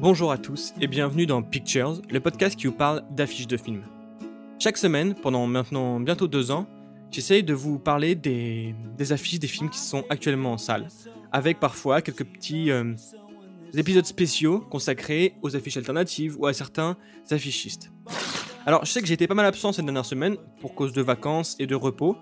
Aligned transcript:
Bonjour 0.00 0.30
à 0.30 0.38
tous 0.38 0.74
et 0.80 0.86
bienvenue 0.86 1.26
dans 1.26 1.42
Pictures, 1.42 2.00
le 2.08 2.20
podcast 2.20 2.54
qui 2.54 2.68
vous 2.68 2.72
parle 2.72 3.02
d'affiches 3.10 3.48
de 3.48 3.56
films. 3.56 3.82
Chaque 4.60 4.76
semaine, 4.76 5.16
pendant 5.16 5.44
maintenant 5.48 5.98
bientôt 5.98 6.28
deux 6.28 6.52
ans, 6.52 6.68
j'essaye 7.10 7.42
de 7.42 7.52
vous 7.52 7.80
parler 7.80 8.14
des, 8.14 8.76
affiches 9.10 9.40
des 9.40 9.48
films 9.48 9.70
qui 9.70 9.80
sont 9.80 10.04
actuellement 10.08 10.52
en 10.52 10.56
salle, 10.56 10.86
avec 11.32 11.58
parfois 11.58 12.00
quelques 12.00 12.22
petits 12.22 12.70
euh, 12.70 12.94
épisodes 13.74 14.06
spéciaux 14.06 14.60
consacrés 14.60 15.34
aux 15.42 15.56
affiches 15.56 15.78
alternatives 15.78 16.36
ou 16.38 16.46
à 16.46 16.52
certains 16.52 16.96
affichistes. 17.32 17.90
Alors, 18.66 18.84
je 18.84 18.92
sais 18.92 19.00
que 19.00 19.06
j'ai 19.08 19.14
été 19.14 19.26
pas 19.26 19.34
mal 19.34 19.46
absent 19.46 19.72
cette 19.72 19.84
dernière 19.84 20.06
semaine 20.06 20.36
pour 20.60 20.76
cause 20.76 20.92
de 20.92 21.02
vacances 21.02 21.56
et 21.58 21.66
de 21.66 21.74
repos, 21.74 22.16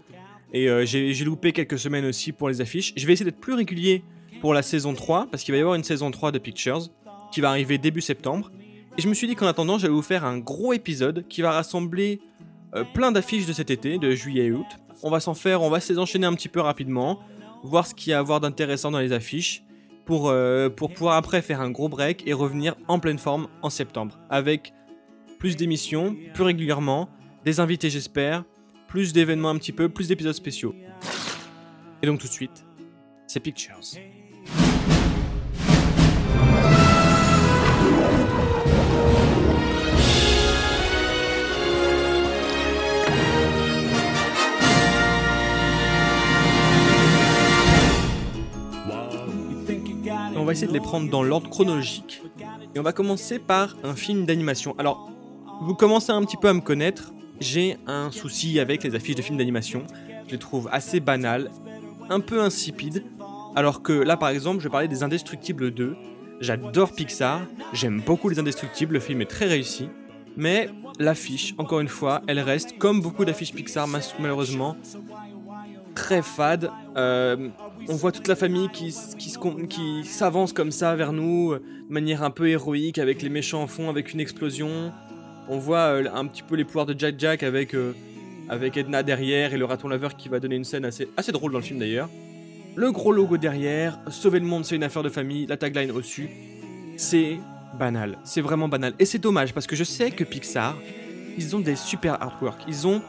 et 0.55 0.71
euh, 0.71 0.87
j'ai 0.87 1.25
loupé 1.27 1.53
quelques 1.53 1.79
semaines 1.79 2.07
aussi 2.07 2.33
pour 2.33 2.49
les 2.49 2.63
affiches. 2.63 2.95
Je 2.97 3.07
vais 3.07 3.13
essayer 3.13 3.31
d'être 3.31 3.41
plus 3.41 3.53
régulier 3.53 4.03
pour 4.41 4.55
la 4.55 4.63
saison 4.63 4.95
3, 4.95 5.27
parce 5.31 5.43
qu'il 5.43 5.53
va 5.53 5.59
y 5.59 5.61
avoir 5.61 5.75
une 5.75 5.85
saison 5.85 6.11
3 6.11 6.33
de 6.33 6.39
Pictures 6.39 6.89
qui 7.33 7.41
va 7.41 7.51
arriver 7.51 7.79
début 7.79 8.01
septembre. 8.01 8.51
Et 8.99 9.03
je 9.03 9.09
me 9.09 9.15
suis 9.15 9.27
dit 9.27 9.35
qu'en 9.35 9.47
attendant, 9.47 9.79
j'allais 9.79 9.93
vous 9.93 10.03
faire 10.03 10.25
un 10.25 10.39
gros 10.39 10.73
épisode 10.73 11.27
qui 11.29 11.43
va 11.43 11.53
rassembler 11.53 12.21
euh, 12.75 12.85
plein 12.95 13.13
d'affiches 13.13 13.47
de 13.47 13.53
cet 13.53 13.71
été, 13.71 13.99
de 13.99 14.13
juillet 14.13 14.47
et 14.47 14.53
août. 14.53 14.67
On 15.03 15.11
va 15.11 15.21
s'en 15.21 15.35
faire, 15.35 15.63
on 15.63 15.71
va 15.71 15.81
s'enchaîner 15.81 16.27
un 16.27 16.35
petit 16.35 16.49
peu 16.49 16.61
rapidement, 16.61 17.21
voir 17.63 17.87
ce 17.87 17.95
qu'il 17.95 18.11
y 18.11 18.15
a 18.15 18.19
à 18.19 18.23
voir 18.23 18.41
d'intéressant 18.41 18.91
dans 18.91 18.99
les 18.99 19.13
affiches, 19.13 19.63
pour, 20.07 20.29
euh, 20.29 20.71
pour 20.71 20.93
pouvoir 20.93 21.17
après 21.17 21.43
faire 21.43 21.61
un 21.61 21.71
gros 21.71 21.89
break 21.89 22.27
et 22.27 22.33
revenir 22.33 22.77
en 22.89 22.99
pleine 22.99 23.19
forme 23.19 23.49
en 23.63 23.71
septembre, 23.71 24.19
avec 24.31 24.73
plus 25.39 25.57
d'émissions, 25.57 26.17
plus 26.33 26.45
régulièrement, 26.45 27.11
des 27.45 27.61
invités 27.61 27.91
j'espère, 27.91 28.45
plus 28.89 29.13
d'événements 29.13 29.51
un 29.51 29.59
petit 29.59 29.73
peu, 29.73 29.89
plus 29.89 30.09
d'épisodes 30.09 30.33
spéciaux. 30.33 30.75
Et 32.03 32.07
donc 32.07 32.21
tout 32.21 32.29
de 32.29 32.33
suite, 32.33 32.65
c'est 33.27 33.41
Pictures. 33.41 33.81
Va 50.47 50.53
essayer 50.53 50.69
de 50.69 50.73
les 50.73 50.81
prendre 50.81 51.11
dans 51.11 51.23
l'ordre 51.23 51.51
chronologique. 51.51 52.23
Et 52.75 52.79
on 52.79 52.83
va 52.83 52.93
commencer 52.93 53.39
par 53.39 53.77
un 53.85 53.95
film 53.95 54.25
d'animation. 54.25 54.75
Alors, 54.79 55.11
vous 55.63 55.75
commencez 55.75 56.13
un 56.13 56.23
petit 56.23 56.37
peu 56.37 56.49
à 56.49 56.55
me 56.55 56.61
connaître. 56.61 57.13
J'ai 57.41 57.77
un 57.87 58.11
souci 58.11 58.59
avec 58.61 58.83
les 58.83 58.95
affiches 58.95 59.17
de 59.17 59.23
films 59.23 59.39
d'animation. 59.39 59.85
Je 60.27 60.33
les 60.33 60.39
trouve 60.39 60.69
assez 60.73 61.01
banales, 61.01 61.51
un 62.09 62.21
peu 62.21 62.41
insipides. 62.41 63.05
Alors 63.55 63.83
que 63.83 63.93
là, 63.93 64.17
par 64.17 64.29
exemple, 64.31 64.63
je 64.63 64.69
parler 64.69 64.89
des 64.89 65.03
Indestructibles 65.03 65.71
2. 65.71 65.97
J'adore 66.41 66.93
Pixar, 66.93 67.41
j'aime 67.73 68.03
beaucoup 68.05 68.29
les 68.29 68.39
Indestructibles, 68.39 68.95
le 68.95 69.01
film 69.01 69.23
est 69.23 69.31
très 69.31 69.47
réussi. 69.47 69.89
Mais 70.37 70.69
l'affiche, 70.99 71.55
encore 71.57 71.81
une 71.81 71.89
fois, 71.89 72.21
elle 72.27 72.41
reste, 72.41 72.77
comme 72.77 73.01
beaucoup 73.01 73.25
d'affiches 73.25 73.55
Pixar, 73.55 73.89
malheureusement, 74.19 74.77
très 75.95 76.21
fade. 76.23 76.71
Euh, 76.97 77.49
on 77.89 77.95
voit 77.95 78.13
toute 78.13 78.29
la 78.29 78.37
famille 78.37 78.69
qui, 78.71 78.95
qui, 79.69 80.05
s'avance 80.05 80.53
comme 80.53 80.71
ça 80.71 80.95
vers 80.97 81.13
nous, 81.13 81.55
de 81.55 81.93
manière 81.93 82.23
un 82.23 82.31
peu 82.31 82.49
héroïque, 82.49 82.99
avec 82.99 83.23
les 83.23 83.29
méchants 83.29 83.63
en 83.63 83.67
fond, 83.67 83.89
avec 83.89 84.13
une 84.13 84.21
explosion. 84.21 84.93
On 85.49 85.59
voit 85.59 85.95
euh, 85.95 86.05
un 86.13 86.27
petit 86.27 86.43
peu 86.43 86.57
les 86.57 86.65
pouvoirs 86.65 86.87
de 86.87 86.95
Jack 86.99 87.15
Jack 87.19 87.43
avec, 87.43 87.75
euh, 87.75 87.95
avec 88.49 88.77
Edna 88.77 89.03
derrière 89.03 89.55
et 89.55 89.59
le 89.59 89.65
raton 89.65 89.89
laveur 89.89 90.17
qui 90.17 90.29
va 90.29 90.41
donner 90.41 90.57
une 90.57 90.65
scène 90.65 90.85
assez, 90.85 91.09
assez 91.17 91.33
drôle 91.33 91.53
dans 91.53 91.59
le 91.59 91.65
film 91.65 91.79
d'ailleurs. 91.79 92.09
Le 92.75 92.93
gros 92.93 93.13
logo 93.13 93.39
derrière, 93.39 93.99
sauver 94.11 94.41
le 94.41 94.47
monde 94.47 94.65
c'est 94.65 94.77
une 94.77 94.85
affaire 94.85 95.03
de 95.03 95.09
famille, 95.09 95.47
la 95.47 95.57
tagline 95.57 95.91
au-dessus. 95.93 96.29
C'est 96.97 97.39
banal, 97.79 98.19
c'est 98.25 98.41
vraiment 98.41 98.69
banal. 98.69 98.95
Et 98.99 99.05
c'est 99.05 99.19
dommage 99.19 99.55
parce 99.55 99.67
que 99.67 99.77
je 99.77 99.85
sais 99.85 100.11
que 100.11 100.25
Pixar, 100.25 100.77
ils 101.39 101.55
ont 101.55 101.61
des 101.61 101.77
super 101.77 102.21
artwork. 102.23 102.63
Ils 102.67 102.87
ont 102.87 103.03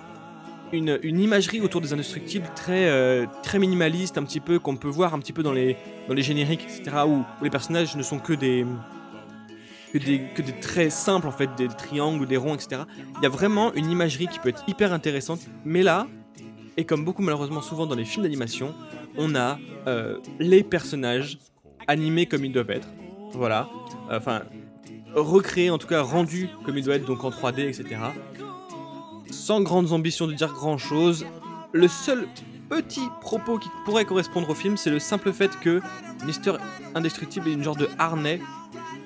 une, 0.71 1.19
imagerie 1.19 1.61
autour 1.61 1.81
des 1.81 1.93
indestructibles 1.93 2.47
très, 2.55 2.89
euh, 2.89 3.25
très 3.43 3.59
minimaliste, 3.59 4.17
un 4.17 4.23
petit 4.23 4.39
peu, 4.39 4.59
qu'on 4.59 4.75
peut 4.75 4.87
voir 4.87 5.13
un 5.13 5.19
petit 5.19 5.33
peu 5.33 5.43
dans 5.43 5.53
les, 5.53 5.77
dans 6.07 6.13
les 6.13 6.21
génériques, 6.21 6.63
etc., 6.63 6.97
où, 7.07 7.23
les 7.41 7.49
personnages 7.49 7.95
ne 7.95 8.03
sont 8.03 8.19
que 8.19 8.33
des, 8.33 8.65
que 9.93 9.97
des, 9.97 10.21
que 10.35 10.41
des 10.41 10.59
traits 10.59 10.91
simples, 10.91 11.27
en 11.27 11.31
fait, 11.31 11.49
des 11.57 11.67
triangles 11.67 12.27
des 12.27 12.37
ronds, 12.37 12.55
etc. 12.55 12.81
Il 13.17 13.23
y 13.23 13.25
a 13.25 13.29
vraiment 13.29 13.73
une 13.73 13.89
imagerie 13.89 14.27
qui 14.27 14.39
peut 14.39 14.49
être 14.49 14.63
hyper 14.67 14.93
intéressante, 14.93 15.41
mais 15.65 15.83
là, 15.83 16.07
et 16.75 16.85
comme 16.85 17.03
beaucoup 17.03 17.23
malheureusement 17.23 17.61
souvent 17.61 17.87
dans 17.87 17.95
les 17.95 18.05
films 18.05 18.23
d'animation, 18.23 18.73
on 19.17 19.35
a 19.35 19.57
euh, 19.87 20.19
les 20.39 20.63
personnages 20.63 21.39
animés 21.87 22.27
comme 22.27 22.45
ils 22.45 22.51
doivent 22.51 22.69
être. 22.69 22.87
Voilà. 23.31 23.67
Enfin, 24.11 24.43
recréés, 25.15 25.71
en 25.71 25.79
tout 25.79 25.87
cas 25.87 26.01
rendus 26.01 26.49
comme 26.65 26.77
ils 26.77 26.83
doivent 26.83 26.97
être, 26.97 27.07
donc 27.07 27.23
en 27.23 27.29
3D, 27.31 27.67
etc 27.67 27.97
sans 29.47 29.61
grandes 29.61 29.93
ambitions 29.93 30.27
de 30.27 30.33
dire 30.33 30.51
grand 30.51 30.77
chose. 30.77 31.25
Le 31.71 31.87
seul 31.87 32.27
petit 32.69 33.07
propos 33.21 33.57
qui 33.57 33.69
pourrait 33.85 34.03
correspondre 34.03 34.49
au 34.49 34.53
film, 34.53 34.75
c'est 34.75 34.89
le 34.89 34.99
simple 34.99 35.31
fait 35.31 35.57
que 35.61 35.79
Mister 36.25 36.51
Indestructible 36.95 37.47
est 37.47 37.53
une 37.53 37.63
genre 37.63 37.77
de 37.77 37.87
harnais 37.97 38.41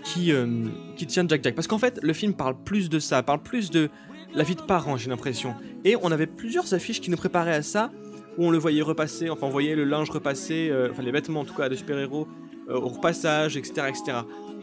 qui, 0.03 0.31
euh, 0.31 0.66
qui 0.96 1.06
tient 1.06 1.28
Jack 1.28 1.44
Jack. 1.44 1.53
Parce 1.53 1.68
qu'en 1.68 1.78
fait, 1.78 2.00
le 2.02 2.12
film 2.13 2.34
parle 2.34 2.56
plus 2.66 2.90
de 2.90 2.97
ça, 2.97 3.22
parle 3.22 3.44
plus 3.44 3.69
de 3.69 3.91
la 4.34 4.44
vie 4.44 4.56
de 4.56 4.63
parents, 4.63 4.97
j'ai 4.97 5.12
l'impression. 5.12 5.53
Et 5.85 5.96
on 6.02 6.12
avait 6.12 6.25
plusieurs 6.25 6.73
affiches 6.73 7.02
qui 7.02 7.12
nous 7.12 7.18
préparaient 7.18 7.53
à 7.53 7.62
ça, 7.62 7.91
où 8.40 8.47
on 8.47 8.50
le 8.50 8.58
voyait 8.58 8.81
repasser, 8.81 9.29
enfin 9.29 9.46
on 9.46 9.52
voyait 9.52 9.75
le 9.75 9.84
linge 9.84 10.09
repasser, 10.09 10.69
euh, 10.72 10.90
enfin 10.90 11.03
les 11.03 11.12
vêtements 11.12 11.41
en 11.41 11.46
tout 11.46 11.53
cas 11.53 11.69
de 11.69 11.75
super-héros 11.75 12.28
euh, 12.68 12.79
au 12.79 12.88
repassage, 12.88 13.58
etc., 13.58 13.90
etc. 13.90 14.18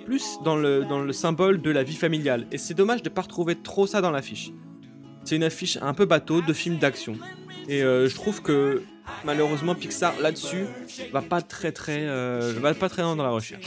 Plus 0.07 0.41
dans 0.43 0.57
le, 0.57 0.85
dans 0.85 0.99
le 0.99 1.13
symbole 1.13 1.63
de 1.63 1.71
la 1.71 1.85
vie 1.85 1.95
familiale. 1.95 2.49
Et 2.51 2.59
c'est 2.59 2.75
dommage 2.75 3.05
de 3.05 3.11
ne 3.11 3.15
pas 3.15 3.23
retrouver 3.23 3.55
trop 3.55 3.87
ça 3.87 4.01
dans 4.01 4.11
l'affiche. 4.11 4.51
C'est 5.29 5.37
une 5.37 5.45
affiche 5.45 5.77
un 5.83 5.93
peu 5.93 6.07
bateau 6.07 6.41
de 6.41 6.55
film 6.55 6.79
d'action. 6.79 7.15
Et 7.69 7.83
euh, 7.83 8.09
je 8.09 8.15
trouve 8.15 8.41
que 8.41 8.83
malheureusement 9.27 9.75
Pixar 9.75 10.19
là-dessus 10.23 10.65
va 11.13 11.21
pas 11.21 11.43
très 11.43 11.71
très 11.71 12.07
euh, 12.07 12.55
va 12.57 12.73
pas 12.73 12.89
très 12.89 13.03
loin 13.03 13.15
dans 13.15 13.25
la 13.25 13.29
recherche. 13.29 13.67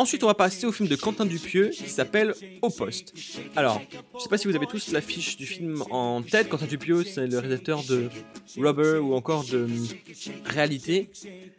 Ensuite, 0.00 0.24
on 0.24 0.28
va 0.28 0.34
passer 0.34 0.64
au 0.64 0.72
film 0.72 0.88
de 0.88 0.96
Quentin 0.96 1.26
Dupieux 1.26 1.68
qui 1.68 1.90
s'appelle 1.90 2.32
Au 2.62 2.70
Poste. 2.70 3.12
Alors, 3.54 3.82
je 4.14 4.22
sais 4.22 4.30
pas 4.30 4.38
si 4.38 4.48
vous 4.48 4.56
avez 4.56 4.64
tous 4.64 4.92
l'affiche 4.92 5.36
du 5.36 5.44
film 5.44 5.84
en 5.90 6.22
tête. 6.22 6.48
Quentin 6.48 6.64
Dupieux, 6.64 7.04
c'est 7.04 7.26
le 7.26 7.38
réalisateur 7.38 7.82
de 7.82 8.08
Rubber 8.56 8.98
ou 9.02 9.12
encore 9.12 9.44
de 9.44 9.68
Réalité. 10.46 11.10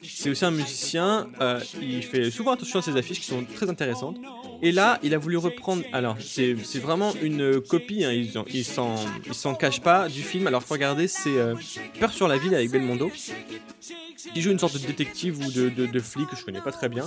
C'est 0.01 0.31
aussi 0.31 0.43
un 0.43 0.49
musicien. 0.49 1.29
Euh, 1.39 1.59
il 1.83 2.01
fait 2.01 2.31
souvent 2.31 2.53
attention 2.53 2.79
à 2.79 2.81
ses 2.81 2.97
affiches 2.97 3.19
qui 3.19 3.27
sont 3.27 3.45
très 3.45 3.69
intéressantes. 3.69 4.17
Et 4.63 4.71
là, 4.71 4.97
il 5.03 5.13
a 5.13 5.19
voulu 5.19 5.37
reprendre. 5.37 5.83
Alors, 5.93 6.17
c'est 6.19 6.55
vraiment 6.79 7.13
une 7.21 7.61
copie. 7.61 8.03
Hein, 8.03 8.11
il 8.11 8.65
s'en 8.65 9.53
cache 9.53 9.81
pas 9.81 10.09
du 10.09 10.23
film. 10.23 10.47
Alors, 10.47 10.63
faut 10.63 10.73
regarder. 10.73 11.07
C'est 11.07 11.37
euh, 11.37 11.53
Peur 11.99 12.11
sur 12.11 12.27
la 12.27 12.39
ville 12.39 12.55
avec 12.55 12.71
Belmondo 12.71 13.11
qui 14.33 14.41
joue 14.41 14.51
une 14.51 14.59
sorte 14.59 14.73
de 14.73 14.85
détective 14.85 15.39
ou 15.39 15.51
de, 15.51 15.69
de, 15.69 15.99
flic 15.99 16.29
que 16.29 16.35
je 16.35 16.45
connais 16.45 16.61
pas 16.61 16.71
très 16.71 16.89
bien. 16.89 17.05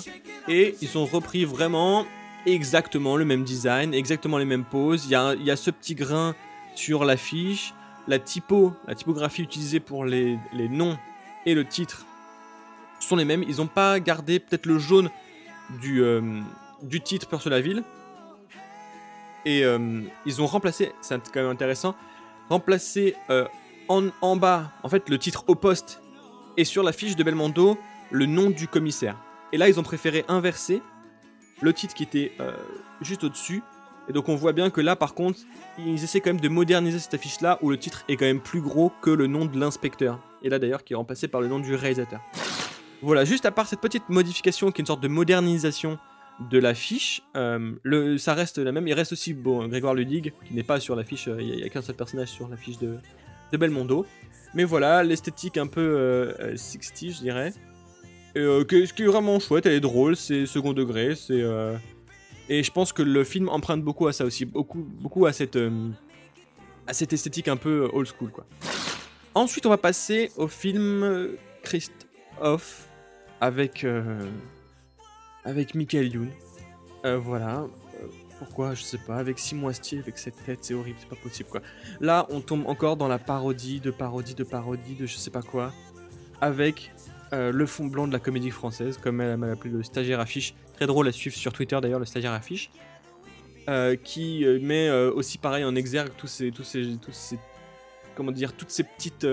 Et 0.48 0.74
ils 0.80 0.98
ont 0.98 1.06
repris 1.06 1.44
vraiment 1.44 2.06
exactement 2.46 3.16
le 3.16 3.24
même 3.24 3.44
design, 3.44 3.94
exactement 3.94 4.38
les 4.38 4.44
mêmes 4.44 4.64
poses. 4.64 5.04
Il 5.06 5.10
y 5.10 5.14
a, 5.14 5.34
il 5.34 5.44
y 5.44 5.50
a 5.50 5.56
ce 5.56 5.70
petit 5.70 5.94
grain 5.94 6.34
sur 6.74 7.04
l'affiche. 7.04 7.74
La 8.06 8.18
typo, 8.18 8.74
la 8.86 8.94
typographie 8.94 9.42
utilisée 9.42 9.80
pour 9.80 10.04
les, 10.04 10.38
les 10.52 10.68
noms 10.68 10.98
et 11.46 11.54
le 11.54 11.64
titre 11.64 12.04
sont 13.00 13.16
les 13.16 13.24
mêmes. 13.24 13.44
Ils 13.48 13.56
n'ont 13.56 13.66
pas 13.66 13.98
gardé 14.00 14.40
peut-être 14.40 14.66
le 14.66 14.78
jaune 14.78 15.10
du, 15.80 16.02
euh, 16.02 16.40
du 16.82 17.00
titre 17.00 17.28
Peur 17.28 17.40
sur 17.40 17.50
la 17.50 17.60
ville. 17.60 17.82
Et 19.46 19.64
euh, 19.64 20.02
ils 20.26 20.40
ont 20.40 20.46
remplacé, 20.46 20.92
c'est 21.02 21.18
quand 21.32 21.40
même 21.40 21.50
intéressant, 21.50 21.94
remplacé 22.48 23.14
euh, 23.28 23.46
en, 23.88 24.08
en, 24.22 24.36
bas, 24.36 24.72
en 24.82 24.88
fait, 24.88 25.08
le 25.10 25.18
titre 25.18 25.44
au 25.48 25.54
poste 25.54 26.00
et 26.56 26.64
sur 26.64 26.82
la 26.82 26.92
fiche 26.92 27.16
de 27.16 27.22
Belmondo 27.22 27.78
le 28.10 28.26
nom 28.26 28.50
du 28.50 28.68
commissaire. 28.68 29.16
Et 29.52 29.56
là, 29.56 29.68
ils 29.68 29.78
ont 29.78 29.82
préféré 29.82 30.24
inverser 30.28 30.82
le 31.60 31.72
titre 31.72 31.94
qui 31.94 32.02
était 32.02 32.32
euh, 32.40 32.52
juste 33.00 33.24
au-dessus. 33.24 33.62
Et 34.08 34.12
donc 34.12 34.28
on 34.28 34.36
voit 34.36 34.52
bien 34.52 34.70
que 34.70 34.80
là, 34.80 34.96
par 34.96 35.14
contre, 35.14 35.40
ils 35.78 36.02
essaient 36.02 36.20
quand 36.20 36.30
même 36.30 36.40
de 36.40 36.48
moderniser 36.48 36.98
cette 36.98 37.14
affiche-là 37.14 37.58
où 37.62 37.70
le 37.70 37.78
titre 37.78 38.04
est 38.08 38.16
quand 38.16 38.26
même 38.26 38.40
plus 38.40 38.60
gros 38.60 38.92
que 39.00 39.10
le 39.10 39.26
nom 39.26 39.46
de 39.46 39.58
l'inspecteur. 39.58 40.20
Et 40.42 40.48
là 40.50 40.58
d'ailleurs, 40.58 40.84
qui 40.84 40.92
est 40.92 40.96
remplacé 40.96 41.26
par 41.28 41.40
le 41.40 41.48
nom 41.48 41.58
du 41.58 41.74
réalisateur. 41.74 42.20
Voilà, 43.00 43.24
juste 43.24 43.46
à 43.46 43.50
part 43.50 43.66
cette 43.66 43.80
petite 43.80 44.08
modification 44.08 44.70
qui 44.70 44.80
est 44.80 44.82
une 44.82 44.86
sorte 44.86 45.02
de 45.02 45.08
modernisation 45.08 45.98
de 46.50 46.58
l'affiche, 46.58 47.22
euh, 47.36 48.18
ça 48.18 48.34
reste 48.34 48.58
la 48.58 48.72
même. 48.72 48.88
Il 48.88 48.94
reste 48.94 49.12
aussi 49.12 49.34
bon, 49.34 49.68
Grégoire 49.68 49.94
Ludig, 49.94 50.32
qui 50.46 50.54
n'est 50.54 50.64
pas 50.64 50.80
sur 50.80 50.96
l'affiche, 50.96 51.28
euh, 51.28 51.40
il 51.40 51.56
n'y 51.56 51.62
a, 51.62 51.68
qu'un 51.68 51.82
seul 51.82 51.94
personnage 51.94 52.28
sur 52.28 52.48
l'affiche 52.48 52.78
de, 52.78 52.98
de 53.52 53.56
Belmondo. 53.56 54.06
Mais 54.54 54.64
voilà, 54.64 55.02
l'esthétique 55.02 55.56
un 55.56 55.66
peu 55.66 55.80
euh, 55.80 56.56
60, 56.56 57.02
euh, 57.08 57.12
je 57.12 57.18
dirais. 57.20 57.52
Et, 58.36 58.40
euh, 58.40 58.64
ce 58.68 58.92
qui 58.92 59.02
est 59.02 59.06
vraiment 59.06 59.38
chouette, 59.40 59.66
elle 59.66 59.72
est 59.72 59.80
drôle, 59.80 60.16
c'est 60.16 60.46
second 60.46 60.72
degré, 60.72 61.14
c'est... 61.14 61.42
Euh, 61.42 61.76
et 62.48 62.62
je 62.62 62.70
pense 62.70 62.92
que 62.92 63.02
le 63.02 63.24
film 63.24 63.48
emprunte 63.48 63.82
beaucoup 63.82 64.06
à 64.06 64.12
ça 64.12 64.24
aussi, 64.24 64.44
beaucoup, 64.44 64.78
beaucoup 64.78 65.26
à 65.26 65.32
cette, 65.32 65.58
à 66.86 66.92
cette 66.92 67.12
esthétique 67.12 67.48
un 67.48 67.56
peu 67.56 67.88
old 67.92 68.06
school, 68.06 68.30
quoi. 68.30 68.44
Ensuite, 69.34 69.64
on 69.66 69.70
va 69.70 69.78
passer 69.78 70.30
au 70.36 70.46
film 70.46 71.30
Christophe 71.62 72.88
avec, 73.40 73.86
avec 75.42 75.74
Michael 75.74 76.12
Youn. 76.12 76.30
Voilà. 77.02 77.66
Pourquoi 78.38 78.74
Je 78.74 78.82
sais 78.82 78.98
pas. 78.98 79.16
Avec 79.16 79.38
Simon 79.38 79.68
Astier, 79.68 79.98
avec 79.98 80.18
cette 80.18 80.42
tête, 80.44 80.58
c'est 80.62 80.74
horrible, 80.74 80.96
c'est 81.00 81.08
pas 81.08 81.16
possible 81.16 81.48
quoi. 81.48 81.60
Là, 82.00 82.26
on 82.30 82.40
tombe 82.40 82.66
encore 82.66 82.96
dans 82.96 83.08
la 83.08 83.18
parodie 83.18 83.80
de 83.80 83.90
parodie 83.90 84.34
de 84.34 84.44
parodie 84.44 84.94
de 84.94 85.06
je 85.06 85.16
sais 85.16 85.30
pas 85.30 85.42
quoi. 85.42 85.72
Avec 86.40 86.92
euh, 87.32 87.52
le 87.52 87.66
fond 87.66 87.86
blanc 87.86 88.06
de 88.06 88.12
la 88.12 88.18
comédie 88.18 88.50
française, 88.50 88.98
comme 89.00 89.20
elle 89.20 89.36
m'a 89.36 89.52
appelé 89.52 89.70
le 89.72 89.82
stagiaire 89.82 90.20
affiche. 90.20 90.54
Très 90.74 90.86
drôle 90.86 91.08
à 91.08 91.12
suivre 91.12 91.36
sur 91.36 91.52
Twitter 91.52 91.78
d'ailleurs, 91.80 92.00
le 92.00 92.04
stagiaire 92.06 92.32
affiche. 92.32 92.70
Euh, 93.68 93.96
qui 93.96 94.44
euh, 94.44 94.58
met 94.60 94.90
aussi 94.90 95.38
pareil 95.38 95.64
en 95.64 95.74
exergue 95.74 96.12
tous 96.18 96.26
ces, 96.26 96.50
tous 96.50 96.64
ces, 96.64 96.96
tous 97.00 97.12
ces 97.12 97.38
comment 98.14 98.30
dire, 98.30 98.52
toutes 98.52 98.70
ces 98.70 98.84
petites 98.84 99.26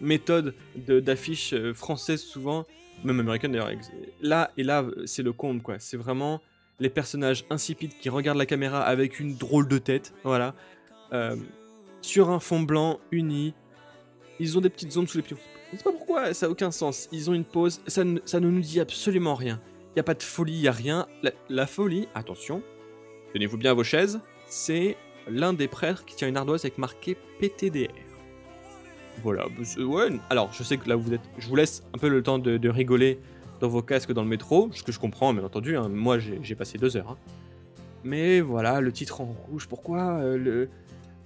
méthodes 0.00 0.54
de- 0.76 1.00
d'affiches 1.00 1.54
françaises 1.72 2.22
souvent, 2.22 2.64
même 3.02 3.18
américaines 3.20 3.52
d'ailleurs. 3.52 3.72
Là 4.20 4.52
et 4.56 4.62
là, 4.62 4.84
c'est 5.06 5.22
le 5.22 5.32
comble 5.32 5.62
quoi. 5.62 5.78
C'est 5.80 5.96
vraiment 5.96 6.40
les 6.82 6.90
personnages 6.90 7.44
insipides 7.48 7.92
qui 8.00 8.08
regardent 8.08 8.38
la 8.38 8.46
caméra 8.46 8.82
avec 8.82 9.20
une 9.20 9.36
drôle 9.36 9.68
de 9.68 9.78
tête, 9.78 10.12
voilà, 10.24 10.54
euh, 11.12 11.36
sur 12.00 12.30
un 12.30 12.40
fond 12.40 12.60
blanc 12.60 12.98
uni. 13.12 13.54
Ils 14.40 14.58
ont 14.58 14.60
des 14.60 14.68
petites 14.68 14.90
zones 14.90 15.06
sous 15.06 15.18
les 15.18 15.22
pieds. 15.22 15.36
Je 15.72 15.78
sais 15.78 15.84
pas 15.84 15.92
pourquoi, 15.92 16.34
ça 16.34 16.46
a 16.46 16.48
aucun 16.48 16.72
sens. 16.72 17.08
Ils 17.12 17.30
ont 17.30 17.34
une 17.34 17.44
pause, 17.44 17.80
ça 17.86 18.02
ne, 18.02 18.18
ça 18.24 18.40
ne 18.40 18.50
nous 18.50 18.60
dit 18.60 18.80
absolument 18.80 19.36
rien. 19.36 19.60
Il 19.94 19.98
y 19.98 20.00
a 20.00 20.02
pas 20.02 20.14
de 20.14 20.22
folie, 20.22 20.54
il 20.54 20.62
y 20.62 20.68
a 20.68 20.72
rien. 20.72 21.06
La, 21.48 21.66
folie, 21.66 22.08
attention, 22.14 22.62
tenez-vous 23.32 23.58
bien 23.58 23.70
à 23.70 23.74
vos 23.74 23.84
chaises, 23.84 24.20
c'est 24.48 24.96
l'un 25.28 25.52
des 25.52 25.68
prêtres 25.68 26.04
qui 26.04 26.16
tient 26.16 26.26
une 26.26 26.36
ardoise 26.36 26.64
avec 26.64 26.78
marqué 26.78 27.16
PTDR. 27.38 27.92
Voilà, 29.22 29.46
bah, 29.46 29.82
ouais. 29.84 30.08
Alors, 30.30 30.52
je 30.52 30.64
sais 30.64 30.78
que 30.78 30.88
là 30.88 30.96
vous 30.96 31.14
êtes, 31.14 31.20
je 31.38 31.46
vous 31.46 31.54
laisse 31.54 31.84
un 31.94 31.98
peu 31.98 32.08
le 32.08 32.24
temps 32.24 32.40
de 32.40 32.68
rigoler 32.68 33.20
dans 33.62 33.68
vos 33.68 33.80
casques 33.80 34.12
dans 34.12 34.22
le 34.24 34.28
métro, 34.28 34.70
ce 34.72 34.82
que 34.82 34.90
je 34.90 34.98
comprends, 34.98 35.32
bien 35.32 35.44
entendu. 35.44 35.76
hein. 35.76 35.88
Moi, 35.88 36.18
j'ai 36.18 36.54
passé 36.56 36.78
deux 36.78 36.96
heures. 36.96 37.10
hein. 37.10 37.16
Mais 38.02 38.40
voilà, 38.40 38.80
le 38.80 38.90
titre 38.90 39.20
en 39.20 39.26
rouge. 39.26 39.68
Pourquoi 39.68 40.14
euh, 40.18 40.36
le 40.36 40.68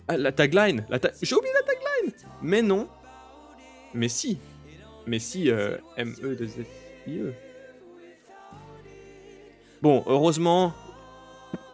Ah, 0.07 0.19
la 0.19 0.33
tagline 0.33 0.85
la 0.91 1.01
J'ai 1.23 1.35
oublié 1.35 1.53
la 1.55 1.63
tagline. 1.63 2.15
Mais 2.43 2.61
non. 2.61 2.89
Mais 3.95 4.09
si. 4.11 4.39
Mais 5.07 5.19
si. 5.19 5.51
euh, 5.51 5.79
M 5.97 6.15
E 6.23 6.35
2 6.37 6.45
S 6.45 6.57
I. 7.09 7.21
Bon, 9.81 10.05
heureusement, 10.07 10.75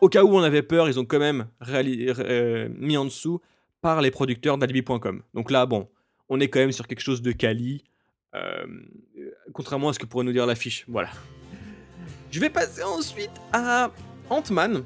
au 0.01 0.09
cas 0.09 0.23
où 0.23 0.29
on 0.37 0.43
avait 0.43 0.63
peur, 0.63 0.89
ils 0.89 1.01
ont 1.01 1.05
quand 1.05 1.19
même 1.19 1.47
euh, 1.71 2.69
mis 2.79 2.97
en 2.97 3.05
dessous 3.07 3.41
par 3.81 4.01
les 4.01 4.13
producteurs 4.13 4.59
d'alibi.com. 4.59 5.23
Donc 5.35 5.51
là, 5.51 5.67
bon, 5.67 5.89
on 6.29 6.39
est 6.39 6.47
quand 6.47 6.61
même 6.61 6.71
sur 6.73 6.87
quelque 6.87 7.01
chose 7.01 7.21
de 7.21 7.33
quali, 7.33 7.83
euh, 8.37 8.65
contrairement 9.53 9.91
à 9.91 9.93
ce 9.93 9.99
que 9.99 10.07
pourrait 10.07 10.25
nous 10.25 10.33
dire 10.33 10.47
l'affiche. 10.47 10.85
Voilà. 10.89 11.11
Je 12.31 12.41
vais 12.41 12.51
passer 12.51 12.83
ensuite 12.83 13.31
à 13.53 13.91
Ant-Man, 14.31 14.85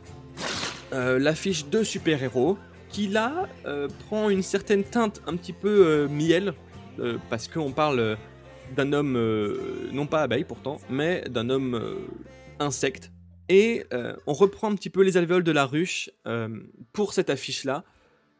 euh, 0.92 1.18
l'affiche 1.18 1.66
de 1.66 1.84
super-héros, 1.84 2.58
qui 2.88 3.06
là 3.06 3.48
euh, 3.66 3.88
prend 4.06 4.30
une 4.30 4.42
certaine 4.42 4.82
teinte 4.82 5.22
un 5.26 5.36
petit 5.36 5.52
peu 5.52 5.86
euh, 5.86 6.08
miel, 6.08 6.54
parce 7.28 7.46
qu'on 7.46 7.72
parle 7.72 8.16
d'un 8.74 8.94
homme, 8.94 9.20
non 9.92 10.06
pas 10.06 10.22
abeille 10.22 10.44
pourtant, 10.44 10.80
mais 10.88 11.22
d'un 11.28 11.50
homme 11.50 11.78
insecte. 12.58 13.12
Et 13.50 13.84
on 14.26 14.32
reprend 14.32 14.70
un 14.70 14.74
petit 14.74 14.88
peu 14.88 15.02
les 15.02 15.18
alvéoles 15.18 15.44
de 15.44 15.52
la 15.52 15.66
ruche 15.66 16.08
pour 16.94 17.12
cette 17.12 17.28
affiche-là, 17.28 17.84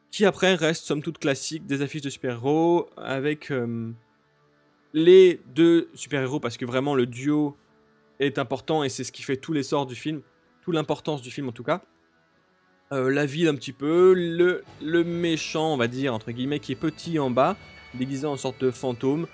qui 0.09 0.25
après 0.25 0.55
reste 0.55 0.85
somme 0.85 1.03
toute 1.03 1.19
classique 1.19 1.67
des 1.67 1.83
affiches 1.83 2.01
de 2.01 2.09
super-héros, 2.09 2.89
avec 2.97 3.53
les 4.93 5.41
deux 5.53 5.89
super-héros, 5.93 6.39
parce 6.39 6.57
que 6.57 6.65
vraiment 6.65 6.95
le 6.95 7.05
duo 7.05 7.57
est 8.19 8.39
important 8.39 8.83
et 8.83 8.89
c'est 8.89 9.03
ce 9.03 9.11
qui 9.11 9.23
fait 9.23 9.37
tous 9.37 9.53
les 9.53 9.63
sorts 9.63 9.85
du 9.85 9.95
film, 9.95 10.21
toute 10.63 10.73
l'importance 10.73 11.21
du 11.21 11.31
film 11.31 11.49
en 11.49 11.51
tout 11.51 11.63
cas. 11.63 11.81
Euh, 12.93 13.09
la 13.09 13.25
ville 13.25 13.49
un 13.49 13.55
petit 13.55 13.73
peu, 13.73 14.13
le, 14.15 14.63
le 14.81 15.03
méchant, 15.03 15.73
on 15.73 15.77
va 15.77 15.87
dire, 15.87 16.13
entre 16.13 16.31
guillemets, 16.31 16.59
qui 16.59 16.71
est 16.71 16.75
petit 16.75 17.19
en 17.19 17.29
bas, 17.29 17.57
déguisé 17.93 18.25
en 18.25 18.37
sorte 18.37 18.61
de 18.63 18.71
fantôme. 18.71 19.27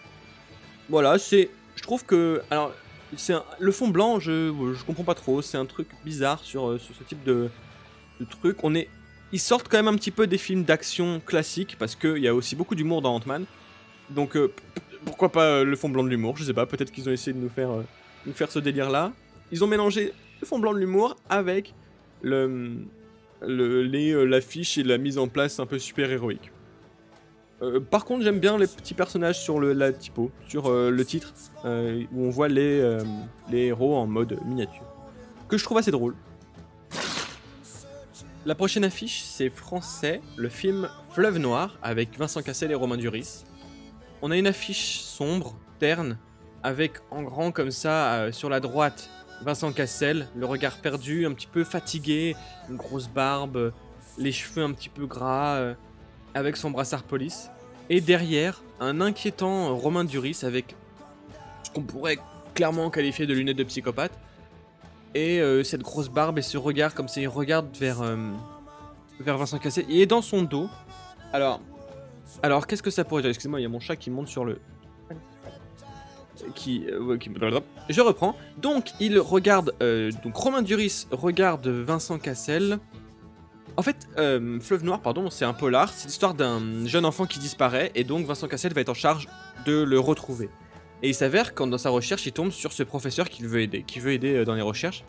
Voilà, 0.90 1.20
c'est. 1.20 1.52
Je 1.76 1.84
trouve 1.84 2.04
que. 2.04 2.42
Alors, 2.50 2.74
c'est 3.16 3.36
le 3.60 3.72
fond 3.72 3.90
blanc, 3.90 4.20
je, 4.20 4.52
je 4.76 4.84
comprends 4.84 5.04
pas 5.04 5.14
trop, 5.14 5.44
c'est 5.44 5.58
un 5.58 5.68
truc 5.68 5.88
bizarre 6.04 6.40
sur, 6.40 6.68
euh, 6.68 6.80
sur 6.80 6.96
ce 6.96 7.04
type 7.04 7.24
de, 7.24 7.48
de 8.20 8.26
truc. 8.26 8.64
On 8.64 8.74
est. 8.74 8.90
Ils 9.32 9.40
sortent 9.40 9.68
quand 9.68 9.78
même 9.78 9.88
un 9.88 9.98
petit 9.98 10.12
peu 10.12 10.26
des 10.26 10.40
films 10.40 10.64
d'action 10.64 11.22
classiques, 11.24 11.76
parce 11.78 11.96
qu'il 11.96 12.18
y 12.18 12.28
a 12.28 12.34
aussi 12.34 12.56
beaucoup 12.56 12.74
d'humour 12.74 13.04
dans 13.04 13.14
Ant-Man. 13.16 13.46
Donc, 14.10 14.36
euh, 14.36 14.52
pourquoi 15.06 15.30
pas 15.30 15.46
euh, 15.46 15.64
le 15.64 15.76
fond 15.76 15.90
blanc 15.90 16.04
de 16.04 16.10
l'humour 16.10 16.38
Je 16.38 16.44
sais 16.44 16.54
pas, 16.54 16.66
peut-être 16.66 16.92
qu'ils 16.92 17.08
ont 17.10 17.12
essayé 17.12 17.34
de 17.34 17.42
nous 17.42 17.50
faire, 17.50 17.72
euh, 17.72 18.46
ce 18.50 18.60
délire-là. 18.60 19.14
Ils 19.52 19.64
ont 19.64 19.68
mélangé 19.68 20.14
le 20.42 20.48
fond 20.48 20.60
blanc 20.60 20.74
de 20.74 20.80
l'humour 20.80 21.16
avec 21.30 21.74
euh, 22.26 22.76
l'affiche 23.42 24.78
et 24.78 24.84
la 24.84 24.98
mise 24.98 25.18
en 25.18 25.28
place 25.28 25.60
un 25.60 25.66
peu 25.66 25.80
super 25.80 26.12
héroïque. 26.12 26.52
Euh, 27.62 27.80
par 27.80 28.06
contre, 28.06 28.24
j'aime 28.24 28.40
bien 28.40 28.58
les 28.58 28.68
petits 28.68 28.94
personnages 28.94 29.40
sur 29.40 29.60
le, 29.60 29.74
la 29.74 29.94
typo, 29.94 30.32
sur 30.48 30.72
le 30.72 31.06
titre, 31.06 31.34
où 31.66 32.26
on 32.26 32.30
voit 32.30 32.48
les, 32.48 32.98
les 33.52 33.68
héros 33.68 33.96
en 33.96 34.08
mode 34.08 34.38
miniature. 34.46 34.84
Que 35.48 35.58
je 35.58 35.64
trouve 35.64 35.78
assez 35.78 35.92
drôle. 35.92 36.16
La 38.46 38.56
prochaine 38.56 38.84
affiche, 38.84 39.22
c'est 39.24 39.50
français, 39.50 40.20
le 40.36 40.50
film 40.50 40.90
Fleuve 41.12 41.38
Noir, 41.38 41.78
avec 41.82 42.18
Vincent 42.18 42.42
Cassel 42.42 42.72
et 42.72 42.76
Romain 42.76 42.98
Duris. 42.98 43.46
On 44.26 44.32
a 44.32 44.38
une 44.38 44.48
affiche 44.48 45.02
sombre, 45.02 45.54
terne, 45.80 46.18
avec 46.64 46.94
en 47.12 47.24
grand 47.24 47.52
comme 47.52 47.72
ça, 47.72 48.14
euh, 48.14 48.32
sur 48.32 48.48
la 48.48 48.62
droite, 48.62 49.10
Vincent 49.42 49.74
Cassel, 49.74 50.30
le 50.34 50.46
regard 50.46 50.78
perdu, 50.78 51.26
un 51.26 51.34
petit 51.34 51.46
peu 51.46 51.66
fatigué, 51.66 52.38
une 52.70 52.78
grosse 52.78 53.10
barbe, 53.10 53.74
les 54.18 54.32
cheveux 54.32 54.64
un 54.64 54.72
petit 54.72 54.88
peu 54.88 55.08
gras, 55.08 55.56
euh, 55.56 55.74
avec 56.36 56.56
son 56.56 56.72
brassard 56.72 57.04
police. 57.04 57.50
Et 57.90 58.00
derrière, 58.00 58.64
un 58.80 59.02
inquiétant 59.02 59.76
Romain 59.76 60.06
Duris 60.06 60.40
avec 60.44 60.74
ce 61.64 61.72
qu'on 61.72 61.82
pourrait 61.82 62.18
clairement 62.54 62.90
qualifier 62.90 63.28
de 63.28 63.34
lunettes 63.34 63.58
de 63.58 63.66
psychopathe. 63.66 64.18
Et 65.16 65.42
euh, 65.42 65.66
cette 65.66 65.82
grosse 65.82 66.08
barbe 66.08 66.40
et 66.40 66.44
ce 66.44 66.58
regard 66.58 66.96
comme 66.96 67.10
ça, 67.10 67.20
il 67.20 67.28
regarde 67.28 67.76
vers, 67.76 68.02
vers 69.20 69.38
Vincent 69.38 69.60
Cassel. 69.60 69.84
Il 69.90 70.00
est 70.00 70.06
dans 70.06 70.22
son 70.22 70.44
dos. 70.44 70.70
Alors, 71.34 71.60
alors 72.42 72.68
qu'est-ce 72.68 72.84
que 72.84 72.92
ça 72.92 73.04
pourrait 73.04 73.22
dire 73.22 73.30
Excusez-moi, 73.30 73.60
il 73.60 73.64
y 73.64 73.66
a 73.66 73.70
mon 73.70 73.80
chat 73.80 73.96
qui 73.96 74.10
monte 74.10 74.28
sur 74.28 74.46
le... 74.46 74.60
Qui, 76.56 76.86
euh, 76.88 77.18
Je 77.90 78.02
reprends. 78.02 78.36
Donc, 78.58 78.92
il 79.00 79.20
regarde... 79.20 79.74
euh, 79.82 80.12
donc, 80.24 80.36
Romain 80.36 80.62
Duris 80.62 81.08
regarde 81.12 81.68
Vincent 81.68 82.18
Cassel. 82.18 82.80
En 83.78 83.82
fait, 83.82 84.08
euh, 84.18 84.60
Fleuve 84.60 84.84
Noir, 84.84 85.02
pardon, 85.02 85.30
c'est 85.30 85.46
un 85.46 85.54
polar. 85.54 85.90
C'est 85.90 86.08
l'histoire 86.08 86.34
d'un 86.34 86.86
jeune 86.86 87.06
enfant 87.06 87.26
qui 87.26 87.40
disparaît. 87.40 87.92
Et 87.96 88.04
donc, 88.04 88.26
Vincent 88.26 88.48
Cassel 88.48 88.74
va 88.74 88.82
être 88.82 88.90
en 88.90 88.94
charge 88.94 89.28
de 89.66 89.84
le 89.84 90.00
retrouver. 90.00 90.50
Et 91.02 91.10
il 91.10 91.16
s'avère 91.16 91.54
quand 91.54 91.68
dans 91.68 91.78
sa 91.78 91.90
recherche, 91.90 92.26
il 92.26 92.34
tombe 92.34 92.52
sur 92.52 92.74
ce 92.74 92.84
professeur 92.84 93.30
qu'il 93.30 93.48
veut 93.48 93.62
aider, 93.62 93.84
qui 93.84 94.00
veut 94.00 94.12
aider 94.12 94.44
dans 94.44 94.56
les 94.56 94.62
recherches. 94.62 95.04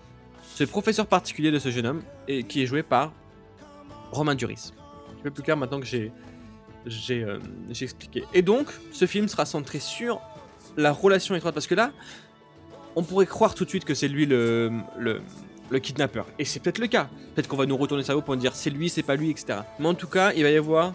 Ce 0.54 0.64
professeur 0.64 1.06
particulier 1.06 1.50
de 1.50 1.58
ce 1.58 1.70
jeune 1.70 1.86
homme, 1.86 2.02
et 2.28 2.44
qui 2.44 2.62
est 2.62 2.66
joué 2.66 2.82
par 2.82 3.12
Romain 4.12 4.34
Duris. 4.34 4.72
Un 5.18 5.22
peu 5.22 5.30
plus 5.30 5.42
clair 5.42 5.56
maintenant 5.56 5.80
que 5.80 5.86
j'ai 5.86 6.12
j'ai 6.86 7.22
euh, 7.22 7.38
j'ai 7.70 7.84
expliqué. 7.84 8.24
Et 8.32 8.42
donc, 8.42 8.68
ce 8.92 9.06
film 9.06 9.28
sera 9.28 9.46
centré 9.46 9.78
sur 9.78 10.20
la 10.76 10.92
relation 10.92 11.34
étroite, 11.34 11.54
parce 11.54 11.66
que 11.66 11.74
là, 11.74 11.92
on 12.96 13.02
pourrait 13.02 13.26
croire 13.26 13.54
tout 13.54 13.64
de 13.64 13.68
suite 13.68 13.84
que 13.84 13.94
c'est 13.94 14.08
lui 14.08 14.26
le, 14.26 14.70
le, 14.98 15.20
le 15.70 15.78
kidnappeur. 15.78 16.26
Et 16.38 16.44
c'est 16.44 16.60
peut-être 16.60 16.78
le 16.78 16.86
cas. 16.86 17.08
Peut-être 17.34 17.48
qu'on 17.48 17.56
va 17.56 17.66
nous 17.66 17.76
retourner 17.76 18.02
le 18.02 18.06
cerveau 18.06 18.22
pour 18.22 18.36
dire 18.36 18.54
c'est 18.54 18.70
lui, 18.70 18.88
c'est 18.88 19.02
pas 19.02 19.16
lui, 19.16 19.30
etc. 19.30 19.60
Mais 19.78 19.88
en 19.88 19.94
tout 19.94 20.08
cas, 20.08 20.32
il 20.32 20.42
va 20.42 20.50
y 20.50 20.56
avoir 20.56 20.92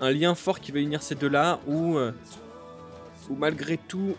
un 0.00 0.10
lien 0.10 0.34
fort 0.34 0.60
qui 0.60 0.72
va 0.72 0.78
unir 0.78 1.02
ces 1.02 1.14
deux-là, 1.14 1.60
où, 1.66 1.96
euh, 1.96 2.12
malgré 3.36 3.76
tout, 3.76 4.14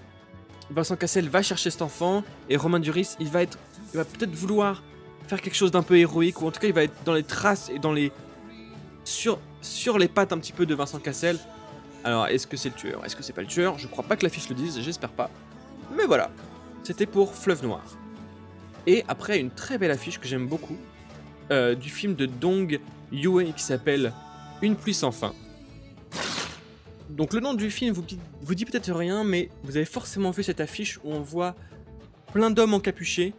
Vincent 0.70 0.96
Cassel 0.96 1.30
va 1.30 1.42
chercher 1.42 1.72
cet 1.72 1.82
enfant, 1.82 2.24
et 2.50 2.58
Romain 2.58 2.80
Duris, 2.80 3.16
il 3.20 3.28
va 3.30 3.44
il 3.44 3.98
va 3.98 4.06
peut-être 4.06 4.34
vouloir 4.36 4.84
faire 5.28 5.42
quelque 5.42 5.56
chose 5.56 5.72
d'un 5.72 5.84
peu 5.84 5.98
héroïque, 5.98 6.42
ou 6.42 6.48
en 6.48 6.51
tout 6.51 6.60
cas, 6.60 6.68
il 6.68 6.74
va 6.74 6.84
être 6.84 7.04
dans 7.06 7.13
les 7.13 7.24
traces 7.24 7.70
et 7.70 7.80
dans 7.80 7.94
les 7.94 8.12
sur, 9.10 9.98
les 9.98 10.08
pattes 10.08 10.32
un 10.34 10.38
petit 10.38 10.54
peu 10.54 10.66
de 10.66 10.75
Vincent 10.75 11.00
Cassel. 11.00 11.38
Alors, 12.04 12.28
est-ce 12.28 12.48
que 12.48 12.58
c'est 12.58 12.70
le 12.70 12.75
tueur? 12.75 13.06
Est-ce 13.06 13.16
que 13.16 13.24
c'est 13.24 13.34
pas 13.34 13.42
le 13.42 13.48
tueur? 13.48 13.78
Je 13.78 13.88
crois 13.88 14.04
pas 14.04 14.16
que 14.16 14.24
l'affiche 14.24 14.48
le 14.50 14.56
dise, 14.56 14.80
j'espère 14.80 15.10
pas. 15.10 15.30
Mais 15.96 16.06
voilà, 16.06 16.32
c'était 16.84 17.06
pour 17.06 17.34
Fleuve 17.34 17.63
Noir. 17.63 17.84
Et 18.88 19.04
après, 19.08 19.39
une 19.39 19.51
très 19.51 19.78
belle 19.78 19.92
affiche 19.92 20.20
que 20.20 20.28
j'aime 20.28 20.48
beaucoup, 20.48 20.78
euh, 21.51 21.75
du 21.75 21.89
film 21.89 22.16
de 22.16 22.25
Dong 22.25 22.80
Yue 23.12 23.54
qui 23.54 23.63
s'appelle 23.63 24.13
Une 24.62 24.75
pluie 24.75 24.94
sans 24.94 25.12
fin. 25.12 25.34
Donc 27.10 27.34
le 27.34 27.39
nom 27.39 27.56
du 27.56 27.72
film 27.72 27.94
vous 27.94 28.56
dit 28.56 28.66
peut-être 28.66 28.94
rien, 28.94 29.24
mais 29.24 29.50
vous 29.63 29.75
avez 29.75 29.86
forcément 29.86 30.32
vu 30.32 30.44
cette 30.44 30.62
affiche 30.62 31.00
où 31.04 31.12
on 31.12 31.22
voit 31.22 31.56
plein 32.32 32.51
d'hommes 32.51 32.75
encapuchés, 32.75 33.34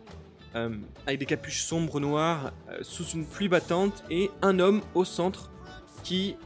euh, 0.56 0.76
avec 1.06 1.20
des 1.20 1.26
capuches 1.26 1.62
sombres 1.62 2.00
noires, 2.00 2.52
euh, 2.70 2.78
sous 2.82 3.04
une 3.10 3.24
pluie 3.24 3.48
battante, 3.48 4.02
et 4.10 4.30
un 4.42 4.58
homme 4.58 4.82
au 4.94 5.04
centre 5.04 5.52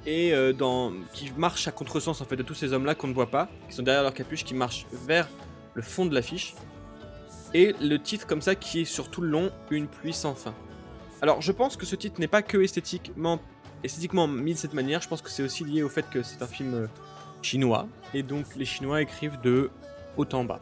euh, 0.06 0.52
qui 1.12 1.32
marche 1.36 1.68
à 1.68 1.72
contresens 1.72 2.20
en 2.20 2.24
fait 2.24 2.36
de 2.36 2.42
tous 2.42 2.54
ces 2.54 2.72
hommes-là 2.72 2.94
qu'on 2.94 3.08
ne 3.08 3.14
voit 3.14 3.30
pas, 3.30 3.48
qui 3.68 3.74
sont 3.76 3.82
derrière 3.82 4.02
leur 4.02 4.14
capuche, 4.14 4.44
qui 4.44 4.54
marchent 4.54 4.86
vers 4.92 5.28
le 5.74 5.82
fond 5.82 6.06
de 6.06 6.14
l'affiche, 6.14 6.54
et 7.52 7.74
le 7.80 7.98
titre 7.98 8.26
comme 8.26 8.42
ça 8.42 8.54
qui 8.54 8.80
est 8.80 8.84
sur 8.84 9.10
tout 9.10 9.20
le 9.20 9.28
long, 9.28 9.50
une 9.70 9.86
pluie 9.86 10.12
sans 10.12 10.34
fin. 10.34 10.54
Alors, 11.22 11.40
je 11.40 11.52
pense 11.52 11.76
que 11.76 11.86
ce 11.86 11.96
titre 11.96 12.20
n'est 12.20 12.28
pas 12.28 12.42
que 12.42 12.58
esthétiquement, 12.58 13.38
mis 14.26 14.54
de 14.54 14.58
cette 14.58 14.74
manière. 14.74 15.00
Je 15.00 15.08
pense 15.08 15.22
que 15.22 15.30
c'est 15.30 15.42
aussi 15.42 15.64
lié 15.64 15.82
au 15.82 15.88
fait 15.88 16.08
que 16.10 16.22
c'est 16.22 16.42
un 16.42 16.46
film 16.46 16.74
euh, 16.74 16.86
chinois. 17.42 17.86
Et 18.12 18.22
donc, 18.22 18.44
les 18.56 18.64
Chinois 18.64 19.00
écrivent 19.00 19.40
de 19.40 19.70
haut 20.16 20.26
en 20.32 20.44
bas. 20.44 20.60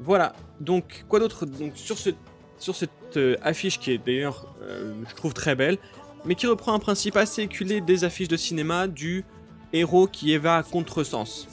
Voilà. 0.00 0.32
Donc, 0.58 1.04
quoi 1.08 1.20
d'autre? 1.20 1.44
Donc, 1.46 1.72
sur, 1.76 1.98
ce, 1.98 2.10
sur 2.58 2.74
cette 2.74 3.16
euh, 3.16 3.36
affiche 3.42 3.78
qui 3.78 3.92
est 3.92 3.98
d'ailleurs, 3.98 4.46
je 4.60 5.14
trouve 5.14 5.34
très 5.34 5.54
belle, 5.54 5.78
mais 6.24 6.34
qui 6.34 6.46
reprend 6.46 6.74
un 6.74 6.78
principe 6.78 7.16
assez 7.16 7.42
éculé 7.42 7.80
des 7.80 8.04
affiches 8.04 8.28
de 8.28 8.36
cinéma 8.36 8.86
du 8.86 9.24
héros 9.72 10.06
qui 10.06 10.36
va 10.36 10.56
à 10.56 10.62
contresens. 10.62 11.48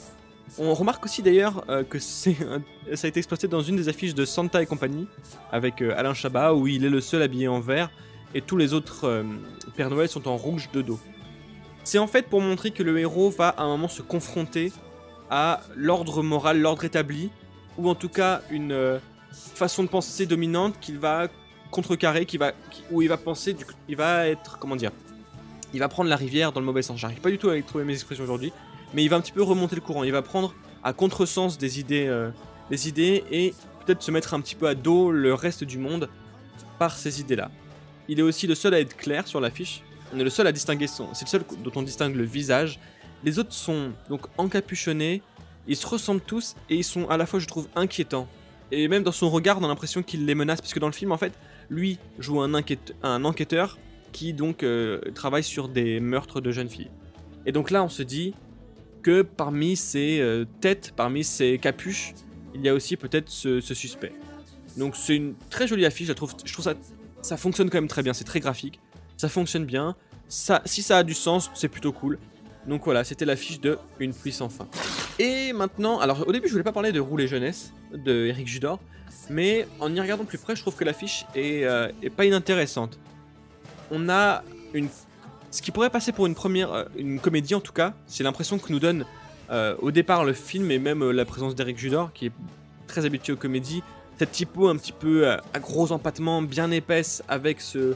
On 0.58 0.74
remarque 0.74 1.04
aussi 1.04 1.22
d'ailleurs 1.22 1.64
euh, 1.68 1.84
que 1.84 1.98
ça 1.98 2.30
a 2.30 3.06
été 3.06 3.18
exploité 3.18 3.48
dans 3.48 3.60
une 3.60 3.76
des 3.76 3.88
affiches 3.88 4.14
de 4.14 4.24
Santa 4.24 4.62
et 4.62 4.66
compagnie, 4.66 5.06
avec 5.52 5.82
euh, 5.82 5.94
Alain 5.96 6.14
Chabat, 6.14 6.54
où 6.54 6.66
il 6.66 6.84
est 6.84 6.90
le 6.90 7.00
seul 7.00 7.22
habillé 7.22 7.48
en 7.48 7.60
vert, 7.60 7.90
et 8.34 8.40
tous 8.40 8.56
les 8.56 8.72
autres 8.72 9.04
euh, 9.04 9.22
Père 9.76 9.90
Noël 9.90 10.08
sont 10.08 10.26
en 10.26 10.36
rouge 10.36 10.70
de 10.72 10.82
dos. 10.82 10.98
C'est 11.84 11.98
en 11.98 12.06
fait 12.06 12.28
pour 12.28 12.40
montrer 12.40 12.70
que 12.70 12.82
le 12.82 12.98
héros 12.98 13.30
va 13.30 13.48
à 13.48 13.62
un 13.62 13.68
moment 13.68 13.88
se 13.88 14.02
confronter 14.02 14.72
à 15.30 15.60
l'ordre 15.76 16.22
moral, 16.22 16.60
l'ordre 16.60 16.84
établi, 16.84 17.30
ou 17.76 17.88
en 17.88 17.94
tout 17.94 18.08
cas 18.08 18.42
une 18.50 19.00
façon 19.30 19.84
de 19.84 19.88
penser 19.88 20.26
dominante 20.26 20.74
qu'il 20.80 20.98
va 20.98 21.28
contrecarrer, 21.70 22.26
qui 22.26 22.38
va, 22.38 22.52
où 22.90 23.02
il 23.02 23.08
va 23.08 23.16
penser, 23.16 23.56
il 23.88 23.96
va 23.96 24.26
être, 24.26 24.58
comment 24.58 24.76
dire, 24.76 24.92
il 25.74 25.80
va 25.80 25.88
prendre 25.88 26.08
la 26.08 26.16
rivière 26.16 26.52
dans 26.52 26.60
le 26.60 26.66
mauvais 26.66 26.82
sens. 26.82 26.98
J'arrive 26.98 27.20
pas 27.20 27.30
du 27.30 27.38
tout 27.38 27.50
à 27.50 27.60
trouver 27.62 27.84
mes 27.84 27.92
expressions 27.92 28.24
aujourd'hui, 28.24 28.52
mais 28.94 29.04
il 29.04 29.08
va 29.08 29.16
un 29.16 29.20
petit 29.20 29.32
peu 29.32 29.42
remonter 29.42 29.74
le 29.74 29.82
courant. 29.82 30.04
Il 30.04 30.12
va 30.12 30.22
prendre 30.22 30.54
à 30.82 30.92
contresens 30.92 31.58
des 31.58 31.80
idées, 31.80 32.06
euh, 32.06 32.30
des 32.70 32.88
idées 32.88 33.24
et 33.30 33.54
peut-être 33.84 34.02
se 34.02 34.10
mettre 34.10 34.34
un 34.34 34.40
petit 34.40 34.54
peu 34.54 34.68
à 34.68 34.74
dos 34.74 35.10
le 35.10 35.34
reste 35.34 35.64
du 35.64 35.78
monde 35.78 36.08
par 36.78 36.96
ces 36.96 37.20
idées-là. 37.20 37.50
Il 38.08 38.18
est 38.18 38.22
aussi 38.22 38.46
le 38.46 38.54
seul 38.54 38.74
à 38.74 38.80
être 38.80 38.96
clair 38.96 39.26
sur 39.26 39.40
l'affiche. 39.40 39.82
On 40.14 40.18
est 40.18 40.24
le 40.24 40.30
seul 40.30 40.46
à 40.46 40.52
distinguer 40.52 40.86
son. 40.86 41.12
C'est 41.12 41.26
le 41.26 41.30
seul 41.30 41.44
dont 41.62 41.72
on 41.74 41.82
distingue 41.82 42.14
le 42.14 42.24
visage. 42.24 42.78
Les 43.24 43.38
autres 43.38 43.52
sont 43.52 43.92
donc 44.08 44.22
encapuchonnés. 44.38 45.22
Ils 45.66 45.76
se 45.76 45.86
ressemblent 45.86 46.22
tous 46.22 46.54
et 46.70 46.76
ils 46.76 46.84
sont 46.84 47.08
à 47.10 47.18
la 47.18 47.26
fois, 47.26 47.40
je 47.40 47.46
trouve, 47.46 47.68
inquiétants. 47.76 48.26
Et 48.70 48.88
même 48.88 49.02
dans 49.02 49.12
son 49.12 49.28
regard, 49.28 49.58
on 49.58 49.64
a 49.64 49.68
l'impression 49.68 50.02
qu'il 50.02 50.24
les 50.24 50.34
menace. 50.34 50.62
Parce 50.62 50.72
que 50.72 50.78
dans 50.78 50.86
le 50.86 50.92
film, 50.92 51.12
en 51.12 51.18
fait, 51.18 51.32
lui 51.70 51.98
joue 52.18 52.40
un, 52.40 52.54
enquêteur 52.54 53.78
qui 54.12 54.32
donc 54.32 54.62
euh, 54.62 55.00
travaille 55.14 55.44
sur 55.44 55.68
des 55.68 56.00
meurtres 56.00 56.40
de 56.40 56.50
jeunes 56.50 56.68
filles. 56.68 56.90
Et 57.46 57.52
donc 57.52 57.70
là, 57.70 57.84
on 57.84 57.88
se 57.88 58.02
dit 58.02 58.34
que 59.02 59.22
parmi 59.22 59.76
ces 59.76 60.20
euh, 60.20 60.44
têtes, 60.60 60.92
parmi 60.96 61.24
ces 61.24 61.58
capuches, 61.58 62.14
il 62.54 62.62
y 62.62 62.68
a 62.68 62.74
aussi 62.74 62.96
peut-être 62.96 63.28
ce, 63.28 63.60
suspect. 63.60 64.12
Donc 64.76 64.96
c'est 64.96 65.16
une 65.16 65.34
très 65.50 65.66
jolie 65.66 65.86
affiche, 65.86 66.08
je 66.08 66.12
trouve, 66.12 66.34
je 66.44 66.52
trouve 66.52 66.64
ça, 66.64 66.74
ça 67.22 67.36
fonctionne 67.36 67.70
quand 67.70 67.78
même 67.78 67.88
très 67.88 68.02
bien, 68.02 68.12
c'est 68.12 68.24
très 68.24 68.40
graphique, 68.40 68.80
ça 69.16 69.28
fonctionne 69.28 69.64
bien, 69.64 69.96
ça, 70.28 70.62
si 70.64 70.82
ça 70.82 70.98
a 70.98 71.02
du 71.02 71.14
sens, 71.14 71.50
c'est 71.54 71.68
plutôt 71.68 71.92
cool. 71.92 72.18
Donc 72.66 72.84
voilà, 72.84 73.04
c'était 73.04 73.24
l'affiche 73.24 73.60
de 73.60 73.78
Une 73.98 74.12
pluie 74.12 74.32
sans 74.32 74.48
fin. 74.48 74.68
Et 75.18 75.52
maintenant, 75.52 75.98
alors 75.98 76.26
au 76.26 76.32
début 76.32 76.46
je 76.46 76.52
voulais 76.52 76.64
pas 76.64 76.72
parler 76.72 76.92
de 76.92 77.00
Rouler 77.00 77.26
Jeunesse 77.26 77.72
de 77.92 78.26
Eric 78.26 78.46
Judor, 78.46 78.78
mais 79.30 79.66
en 79.80 79.94
y 79.94 80.00
regardant 80.00 80.24
plus 80.24 80.38
près, 80.38 80.54
je 80.54 80.62
trouve 80.62 80.76
que 80.76 80.84
l'affiche 80.84 81.26
est, 81.34 81.64
euh, 81.64 81.88
pas 82.16 82.24
inintéressante 82.24 82.98
on 83.90 84.08
a 84.08 84.42
une 84.74 84.88
ce 85.50 85.62
qui 85.62 85.70
pourrait 85.70 85.90
passer 85.90 86.12
pour 86.12 86.26
une 86.26 86.34
première 86.34 86.72
euh, 86.72 86.84
une 86.96 87.20
comédie 87.20 87.54
en 87.54 87.60
tout 87.60 87.72
cas, 87.72 87.94
c'est 88.06 88.22
l'impression 88.22 88.58
que 88.58 88.70
nous 88.70 88.80
donne 88.80 89.06
euh, 89.50 89.74
au 89.80 89.90
départ 89.90 90.24
le 90.24 90.34
film 90.34 90.70
et 90.70 90.78
même 90.78 91.02
euh, 91.02 91.12
la 91.12 91.24
présence 91.24 91.54
d'Eric 91.54 91.78
Judor 91.78 92.12
qui 92.12 92.26
est 92.26 92.32
très 92.86 93.06
habitué 93.06 93.32
aux 93.32 93.36
comédies, 93.36 93.82
cette 94.18 94.32
typo 94.32 94.68
un 94.68 94.76
petit 94.76 94.92
peu 94.92 95.30
à 95.30 95.58
gros 95.60 95.92
empattement, 95.92 96.42
bien 96.42 96.70
épaisse 96.70 97.22
avec 97.28 97.60
ce, 97.60 97.94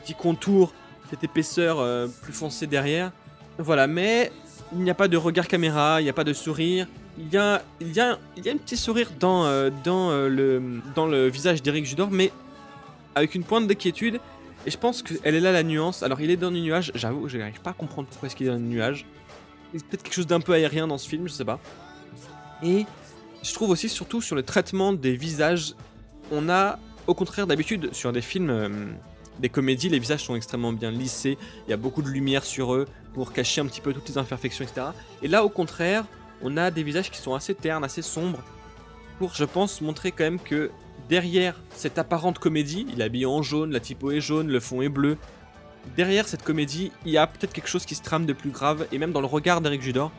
petit 0.00 0.14
contour, 0.14 0.72
cette 1.10 1.24
épaisseur 1.24 2.08
plus 2.22 2.32
foncée 2.32 2.68
derrière. 2.68 3.10
Voilà, 3.58 3.88
mais 3.88 4.30
il 4.72 4.80
n'y 4.80 4.90
a 4.90 4.94
pas 4.94 5.08
de 5.08 5.16
regard 5.16 5.48
caméra, 5.48 6.00
il 6.00 6.04
n'y 6.04 6.10
a 6.10 6.14
pas 6.14 6.24
de 6.24 6.32
sourire. 6.32 6.86
Il 7.18 7.32
y 7.32 7.36
a, 7.36 7.62
il 7.80 7.92
y 7.92 8.00
a, 8.00 8.18
il 8.36 8.44
y 8.44 8.48
a 8.48 8.52
un 8.52 8.56
petit 8.56 8.76
sourire 8.76 9.10
dans, 9.18 9.70
dans, 9.82 10.10
le, 10.28 10.80
dans 10.94 11.06
le 11.06 11.28
visage 11.28 11.62
d'Eric 11.62 11.84
Judor, 11.84 12.10
mais 12.10 12.30
avec 13.16 13.34
une 13.34 13.42
pointe 13.42 13.66
d'inquiétude 13.66 14.20
et 14.66 14.70
je 14.70 14.78
pense 14.78 15.02
qu'elle 15.02 15.34
est 15.34 15.40
là 15.40 15.52
la 15.52 15.62
nuance. 15.62 16.02
Alors 16.02 16.20
il 16.20 16.30
est 16.30 16.36
dans 16.36 16.50
les 16.50 16.60
nuages, 16.60 16.92
j'avoue, 16.94 17.28
je 17.28 17.38
n'arrive 17.38 17.60
pas 17.60 17.70
à 17.70 17.72
comprendre 17.72 18.08
pourquoi 18.08 18.26
est-ce 18.26 18.36
qu'il 18.36 18.46
est 18.46 18.50
dans 18.50 18.56
les 18.56 18.62
nuages. 18.62 19.06
Il 19.72 19.80
y 19.80 19.82
a 19.82 19.86
peut-être 19.86 20.02
quelque 20.02 20.14
chose 20.14 20.26
d'un 20.26 20.40
peu 20.40 20.52
aérien 20.52 20.86
dans 20.86 20.98
ce 20.98 21.08
film, 21.08 21.28
je 21.28 21.32
sais 21.32 21.44
pas. 21.44 21.58
Et 22.62 22.86
je 23.42 23.54
trouve 23.54 23.70
aussi 23.70 23.88
surtout 23.88 24.20
sur 24.20 24.34
le 24.34 24.42
traitement 24.42 24.92
des 24.92 25.14
visages, 25.16 25.74
on 26.30 26.48
a 26.48 26.78
au 27.06 27.14
contraire 27.14 27.46
d'habitude 27.46 27.90
sur 27.92 28.12
des 28.12 28.20
films, 28.20 28.50
euh, 28.50 28.68
des 29.38 29.48
comédies, 29.48 29.88
les 29.88 29.98
visages 29.98 30.24
sont 30.24 30.36
extrêmement 30.36 30.72
bien 30.72 30.90
lissés, 30.90 31.38
il 31.66 31.70
y 31.70 31.72
a 31.72 31.76
beaucoup 31.76 32.02
de 32.02 32.08
lumière 32.08 32.44
sur 32.44 32.74
eux 32.74 32.86
pour 33.14 33.32
cacher 33.32 33.60
un 33.60 33.66
petit 33.66 33.80
peu 33.80 33.92
toutes 33.92 34.08
les 34.08 34.18
imperfections, 34.18 34.64
etc. 34.64 34.88
Et 35.22 35.28
là 35.28 35.44
au 35.44 35.48
contraire, 35.48 36.04
on 36.42 36.56
a 36.56 36.70
des 36.70 36.82
visages 36.82 37.10
qui 37.10 37.18
sont 37.18 37.34
assez 37.34 37.54
ternes, 37.54 37.84
assez 37.84 38.02
sombres, 38.02 38.42
pour 39.18 39.34
je 39.34 39.44
pense 39.44 39.80
montrer 39.80 40.12
quand 40.12 40.24
même 40.24 40.40
que 40.40 40.70
derrière 41.08 41.60
cette 41.74 41.98
apparente 41.98 42.38
comédie, 42.38 42.86
il 42.92 43.00
est 43.00 43.04
habillé 43.04 43.26
en 43.26 43.42
jaune, 43.42 43.72
la 43.72 43.80
typo 43.80 44.10
est 44.10 44.20
jaune, 44.20 44.48
le 44.48 44.60
fond 44.60 44.82
est 44.82 44.88
bleu. 44.88 45.16
Derrière 45.96 46.28
cette 46.28 46.42
comédie, 46.42 46.92
il 47.04 47.12
y 47.12 47.18
a 47.18 47.26
peut-être 47.26 47.52
quelque 47.52 47.68
chose 47.68 47.86
qui 47.86 47.94
se 47.94 48.02
trame 48.02 48.26
de 48.26 48.32
plus 48.32 48.50
grave, 48.50 48.86
et 48.92 48.98
même 48.98 49.12
dans 49.12 49.20
le 49.20 49.26
regard 49.26 49.60
d'Eric 49.60 49.82
Judor, 49.82 50.12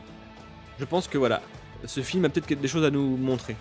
je 0.78 0.84
pense 0.84 1.08
que 1.08 1.16
voilà, 1.16 1.40
ce 1.84 2.00
film 2.00 2.24
a 2.24 2.28
peut-être 2.28 2.60
des 2.60 2.68
choses 2.68 2.84
à 2.84 2.90
nous 2.90 3.16
montrer. 3.16 3.56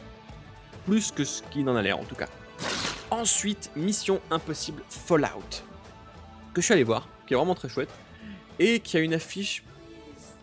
Plus 0.86 1.12
que 1.12 1.24
ce 1.24 1.44
qu'il 1.44 1.70
en 1.70 1.76
a 1.76 1.82
l'air 1.82 2.00
en 2.00 2.04
tout 2.04 2.16
cas. 2.16 2.28
Ensuite, 3.12 3.72
Mission 3.76 4.22
Impossible 4.30 4.84
Fallout, 4.88 5.64
que 6.54 6.62
je 6.62 6.66
suis 6.66 6.74
allé 6.74 6.84
voir, 6.84 7.08
qui 7.26 7.34
est 7.34 7.38
vraiment 7.38 7.56
très 7.56 7.68
chouette, 7.68 7.90
et 8.60 8.80
qui 8.80 8.98
a 8.98 9.00
une 9.00 9.16
affiche 9.16 9.64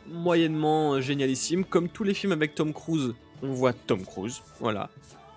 moyennement 0.08 1.00
génialissime, 1.00 1.64
comme 1.64 1.88
tous 1.88 2.02
les 2.02 2.14
films 2.14 2.32
avec 2.32 2.54
Tom 2.54 2.72
Cruise. 2.72 3.14
On 3.42 3.52
voit 3.52 3.72
Tom 3.72 4.04
Cruise, 4.04 4.42
voilà. 4.58 4.90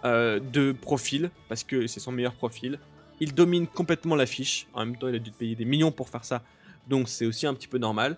Euh, 0.05 0.39
de 0.39 0.71
profil, 0.71 1.29
parce 1.49 1.63
que 1.63 1.85
c'est 1.85 1.99
son 1.99 2.11
meilleur 2.11 2.33
profil. 2.33 2.79
Il 3.19 3.35
domine 3.35 3.67
complètement 3.67 4.15
l'affiche. 4.15 4.67
En 4.73 4.85
même 4.85 4.97
temps, 4.97 5.09
il 5.09 5.15
a 5.15 5.19
dû 5.19 5.31
payer 5.31 5.55
des 5.55 5.65
millions 5.65 5.91
pour 5.91 6.09
faire 6.09 6.23
ça. 6.23 6.41
Donc 6.87 7.09
c'est 7.09 7.25
aussi 7.25 7.45
un 7.45 7.53
petit 7.53 7.67
peu 7.67 7.77
normal. 7.77 8.17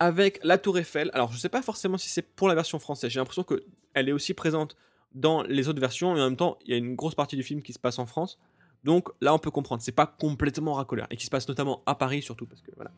Avec 0.00 0.40
la 0.42 0.58
Tour 0.58 0.78
Eiffel. 0.78 1.10
Alors 1.14 1.32
je 1.32 1.38
sais 1.38 1.48
pas 1.48 1.62
forcément 1.62 1.96
si 1.96 2.08
c'est 2.08 2.22
pour 2.22 2.48
la 2.48 2.54
version 2.54 2.78
française. 2.78 3.10
J'ai 3.10 3.20
l'impression 3.20 3.44
qu'elle 3.44 4.08
est 4.08 4.12
aussi 4.12 4.34
présente 4.34 4.76
dans 5.14 5.42
les 5.42 5.68
autres 5.68 5.80
versions. 5.80 6.16
Et 6.16 6.20
en 6.20 6.24
même 6.24 6.36
temps, 6.36 6.58
il 6.64 6.70
y 6.70 6.74
a 6.74 6.76
une 6.76 6.94
grosse 6.94 7.14
partie 7.14 7.36
du 7.36 7.42
film 7.42 7.62
qui 7.62 7.72
se 7.72 7.78
passe 7.78 7.98
en 7.98 8.06
France. 8.06 8.38
Donc 8.84 9.08
là, 9.20 9.34
on 9.34 9.38
peut 9.38 9.50
comprendre. 9.50 9.82
C'est 9.82 9.92
pas 9.92 10.06
complètement 10.06 10.74
racoleur. 10.74 11.06
Et 11.10 11.16
qui 11.16 11.26
se 11.26 11.30
passe 11.30 11.48
notamment 11.48 11.82
à 11.86 11.94
Paris 11.94 12.22
surtout. 12.22 12.46
Parce 12.46 12.62
que 12.62 12.70
voilà, 12.76 12.90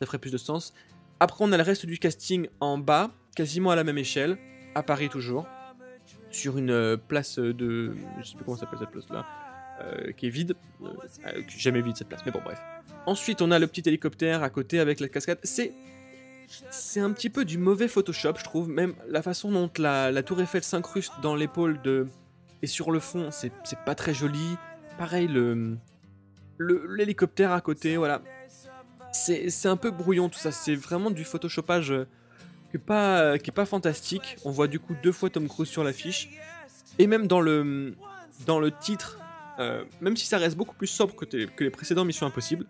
ça 0.00 0.06
ferait 0.06 0.18
plus 0.18 0.32
de 0.32 0.38
sens. 0.38 0.72
Après, 1.20 1.44
on 1.44 1.52
a 1.52 1.56
le 1.56 1.62
reste 1.62 1.86
du 1.86 1.98
casting 1.98 2.48
en 2.60 2.78
bas. 2.78 3.10
Quasiment 3.34 3.70
à 3.70 3.76
la 3.76 3.84
même 3.84 3.98
échelle. 3.98 4.38
À 4.74 4.82
Paris 4.82 5.08
toujours 5.08 5.46
sur 6.30 6.58
une 6.58 6.70
euh, 6.70 6.96
place 6.96 7.38
de. 7.38 7.94
Je 8.20 8.28
sais 8.28 8.36
plus 8.36 8.44
comment 8.44 8.56
s'appelle 8.56 8.78
cette 8.78 8.90
place 8.90 9.08
là. 9.10 9.26
Euh, 9.80 10.12
qui 10.12 10.26
est 10.26 10.30
vide. 10.30 10.54
Euh, 10.82 10.88
jamais 11.48 11.82
vide 11.82 11.96
cette 11.96 12.08
place, 12.08 12.22
mais 12.24 12.32
bon, 12.32 12.40
bref. 12.44 12.60
Ensuite, 13.06 13.42
on 13.42 13.50
a 13.50 13.58
le 13.58 13.66
petit 13.66 13.82
hélicoptère 13.86 14.42
à 14.42 14.50
côté 14.50 14.78
avec 14.80 15.00
la 15.00 15.08
cascade. 15.08 15.38
C'est. 15.42 15.72
C'est 16.70 17.00
un 17.00 17.12
petit 17.12 17.30
peu 17.30 17.44
du 17.44 17.58
mauvais 17.58 17.88
Photoshop, 17.88 18.34
je 18.38 18.44
trouve. 18.44 18.68
Même 18.68 18.94
la 19.08 19.22
façon 19.22 19.50
dont 19.50 19.70
la, 19.78 20.22
tour 20.22 20.40
Eiffel 20.40 20.62
s'incruste 20.62 21.12
dans 21.22 21.34
l'épaule 21.34 21.80
de. 21.82 22.06
Et 22.62 22.66
sur 22.66 22.90
le 22.90 23.00
fond, 23.00 23.30
c'est 23.30 23.52
pas 23.84 23.94
très 23.94 24.14
joli. 24.14 24.56
Pareil, 24.98 25.28
le. 25.28 25.76
L'hélicoptère 26.58 27.52
à 27.52 27.60
côté, 27.60 27.96
voilà. 27.96 28.22
C'est 29.12 29.66
un 29.66 29.76
peu 29.76 29.90
brouillon 29.90 30.28
tout 30.28 30.38
ça. 30.38 30.52
C'est 30.52 30.74
vraiment 30.74 31.10
du 31.10 31.24
photoshopage 31.24 31.94
qui 32.70 32.76
est 32.76 32.80
pas, 32.80 33.38
qui 33.38 33.50
est 33.50 33.54
pas 33.54 33.66
fantastique. 33.66 34.36
On 34.44 34.50
voit 34.50 34.68
du 34.68 34.80
coup 34.80 34.94
deux 35.02 35.12
fois 35.12 35.30
Tom 35.30 35.48
Cruise 35.48 35.68
sur 35.68 35.84
l'affiche. 35.84 36.30
Et 36.98 37.06
même 37.06 37.26
dans 37.26 37.40
le, 37.40 37.94
dans 38.46 38.58
le 38.58 38.70
titre, 38.70 39.18
euh, 39.58 39.84
même 40.00 40.16
si 40.16 40.26
ça 40.26 40.38
reste 40.38 40.56
beaucoup 40.56 40.74
plus 40.74 40.86
sobre 40.86 41.14
que, 41.14 41.24
que, 41.24 41.64
les 41.64 41.70
précédents 41.70 42.04
Missions 42.04 42.26
Impossibles, 42.26 42.66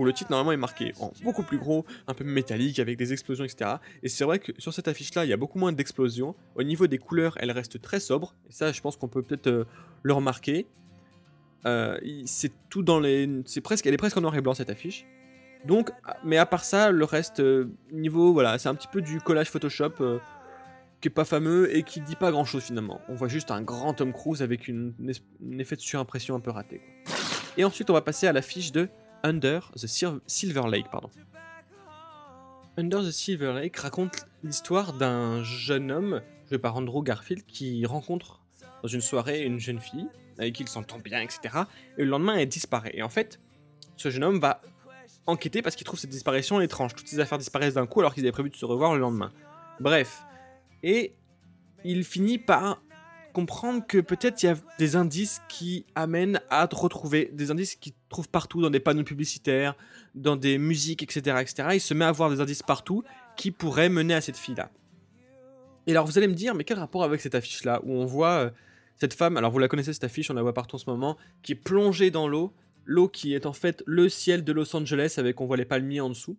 où 0.00 0.04
le 0.06 0.14
titre 0.14 0.30
normalement 0.30 0.52
est 0.52 0.56
marqué 0.56 0.94
en 0.98 1.12
beaucoup 1.22 1.42
plus 1.42 1.58
gros, 1.58 1.84
un 2.08 2.14
peu 2.14 2.24
métallique, 2.24 2.78
avec 2.78 2.96
des 2.96 3.12
explosions, 3.12 3.44
etc. 3.44 3.72
Et 4.02 4.08
c'est 4.08 4.24
vrai 4.24 4.38
que 4.38 4.50
sur 4.56 4.72
cette 4.72 4.88
affiche-là, 4.88 5.26
il 5.26 5.28
y 5.28 5.32
a 5.34 5.36
beaucoup 5.36 5.58
moins 5.58 5.72
d'explosions. 5.72 6.34
Au 6.54 6.62
niveau 6.62 6.86
des 6.86 6.96
couleurs, 6.96 7.36
elle 7.38 7.50
reste 7.50 7.82
très 7.82 8.00
sobre. 8.00 8.34
Et 8.48 8.52
ça, 8.52 8.72
je 8.72 8.80
pense 8.80 8.96
qu'on 8.96 9.08
peut 9.08 9.22
peut-être 9.22 9.48
euh, 9.48 9.64
le 10.02 10.14
remarquer. 10.14 10.66
Euh, 11.66 11.98
c'est 12.24 12.50
tout 12.70 12.82
dans 12.82 12.98
les. 12.98 13.28
C'est 13.44 13.60
presque, 13.60 13.86
elle 13.86 13.92
est 13.92 13.98
presque 13.98 14.16
en 14.16 14.22
noir 14.22 14.34
et 14.34 14.40
blanc 14.40 14.54
cette 14.54 14.70
affiche. 14.70 15.04
Donc, 15.66 15.90
mais 16.24 16.38
à 16.38 16.46
part 16.46 16.64
ça, 16.64 16.90
le 16.90 17.04
reste, 17.04 17.40
euh, 17.40 17.66
niveau, 17.92 18.32
voilà, 18.32 18.58
c'est 18.58 18.70
un 18.70 18.74
petit 18.74 18.88
peu 18.90 19.02
du 19.02 19.20
collage 19.20 19.50
Photoshop 19.50 19.92
qui 21.02 21.08
est 21.08 21.10
pas 21.10 21.26
fameux 21.26 21.76
et 21.76 21.82
qui 21.82 22.00
dit 22.00 22.16
pas 22.16 22.30
grand 22.30 22.46
chose 22.46 22.62
finalement. 22.62 23.02
On 23.10 23.14
voit 23.14 23.28
juste 23.28 23.50
un 23.50 23.60
grand 23.60 23.92
Tom 23.92 24.14
Cruise 24.14 24.40
avec 24.40 24.66
une, 24.66 24.94
un 25.02 25.58
effet 25.58 25.76
de 25.76 25.82
surimpression 25.82 26.34
un 26.34 26.40
peu 26.40 26.50
raté. 26.50 26.80
Et 27.58 27.64
ensuite, 27.64 27.90
on 27.90 27.92
va 27.92 28.00
passer 28.00 28.26
à 28.26 28.32
la 28.32 28.40
fiche 28.40 28.72
de 28.72 28.88
Under 29.22 29.60
the 29.74 29.86
Silver 30.26 30.68
Lake, 30.68 30.90
pardon. 30.90 31.10
Under 32.76 33.02
the 33.02 33.10
Silver 33.10 33.52
Lake 33.52 33.76
raconte 33.76 34.26
l'histoire 34.42 34.92
d'un 34.92 35.42
jeune 35.42 35.90
homme, 35.90 36.22
joué 36.48 36.58
par 36.58 36.76
Andrew 36.76 37.02
Garfield, 37.02 37.44
qui 37.46 37.84
rencontre 37.84 38.40
dans 38.82 38.88
une 38.88 39.00
soirée 39.00 39.42
une 39.42 39.58
jeune 39.58 39.80
fille 39.80 40.08
avec 40.40 40.54
qui 40.54 40.62
il 40.62 40.68
s'entend 40.68 40.98
bien, 40.98 41.20
etc. 41.20 41.64
Et 41.98 42.04
le 42.04 42.10
lendemain, 42.10 42.36
elle 42.36 42.48
disparaît. 42.48 42.92
Et 42.94 43.02
en 43.02 43.08
fait, 43.08 43.40
ce 43.96 44.10
jeune 44.10 44.24
homme 44.24 44.40
va 44.40 44.62
enquêter 45.26 45.62
parce 45.62 45.76
qu'il 45.76 45.84
trouve 45.84 45.98
cette 45.98 46.10
disparition 46.10 46.60
étrange. 46.60 46.94
Toutes 46.94 47.08
ces 47.08 47.20
affaires 47.20 47.38
disparaissent 47.38 47.74
d'un 47.74 47.86
coup 47.86 48.00
alors 48.00 48.14
qu'ils 48.14 48.24
avaient 48.24 48.32
prévu 48.32 48.50
de 48.50 48.56
se 48.56 48.64
revoir 48.64 48.94
le 48.94 49.00
lendemain. 49.00 49.32
Bref. 49.80 50.22
Et 50.82 51.14
il 51.84 52.04
finit 52.04 52.38
par 52.38 52.82
comprendre 53.32 53.86
que 53.86 53.98
peut-être 53.98 54.42
il 54.42 54.46
y 54.46 54.48
a 54.48 54.56
des 54.78 54.96
indices 54.96 55.40
qui 55.48 55.86
amènent 55.94 56.40
à 56.50 56.66
retrouver, 56.66 57.30
des 57.32 57.50
indices 57.50 57.76
qu'il 57.76 57.92
trouve 58.08 58.28
partout 58.28 58.60
dans 58.60 58.70
des 58.70 58.80
panneaux 58.80 59.04
publicitaires, 59.04 59.76
dans 60.14 60.36
des 60.36 60.58
musiques, 60.58 61.02
etc., 61.02 61.38
etc. 61.40 61.68
Il 61.74 61.80
se 61.80 61.94
met 61.94 62.04
à 62.04 62.12
voir 62.12 62.30
des 62.30 62.40
indices 62.40 62.62
partout 62.62 63.02
qui 63.36 63.50
pourraient 63.50 63.88
mener 63.88 64.14
à 64.14 64.20
cette 64.20 64.36
fille-là. 64.36 64.70
Et 65.86 65.92
alors 65.92 66.06
vous 66.06 66.18
allez 66.18 66.28
me 66.28 66.34
dire, 66.34 66.54
mais 66.54 66.64
quel 66.64 66.78
rapport 66.78 67.04
avec 67.04 67.20
cette 67.20 67.34
affiche-là 67.34 67.80
où 67.84 67.92
on 67.94 68.04
voit 68.04 68.32
euh, 68.32 68.50
cette 68.96 69.14
femme, 69.14 69.36
alors 69.36 69.50
vous 69.50 69.58
la 69.58 69.68
connaissez 69.68 69.92
cette 69.92 70.04
affiche, 70.04 70.30
on 70.30 70.34
la 70.34 70.42
voit 70.42 70.54
partout 70.54 70.76
en 70.76 70.78
ce 70.78 70.90
moment, 70.90 71.16
qui 71.42 71.52
est 71.52 71.56
plongée 71.56 72.10
dans 72.10 72.28
l'eau, 72.28 72.52
l'eau 72.84 73.08
qui 73.08 73.34
est 73.34 73.46
en 73.46 73.52
fait 73.52 73.82
le 73.86 74.08
ciel 74.08 74.44
de 74.44 74.52
Los 74.52 74.76
Angeles 74.76 75.14
avec 75.16 75.40
on 75.40 75.46
voit 75.46 75.56
les 75.56 75.64
palmiers 75.64 76.00
en 76.00 76.10
dessous. 76.10 76.38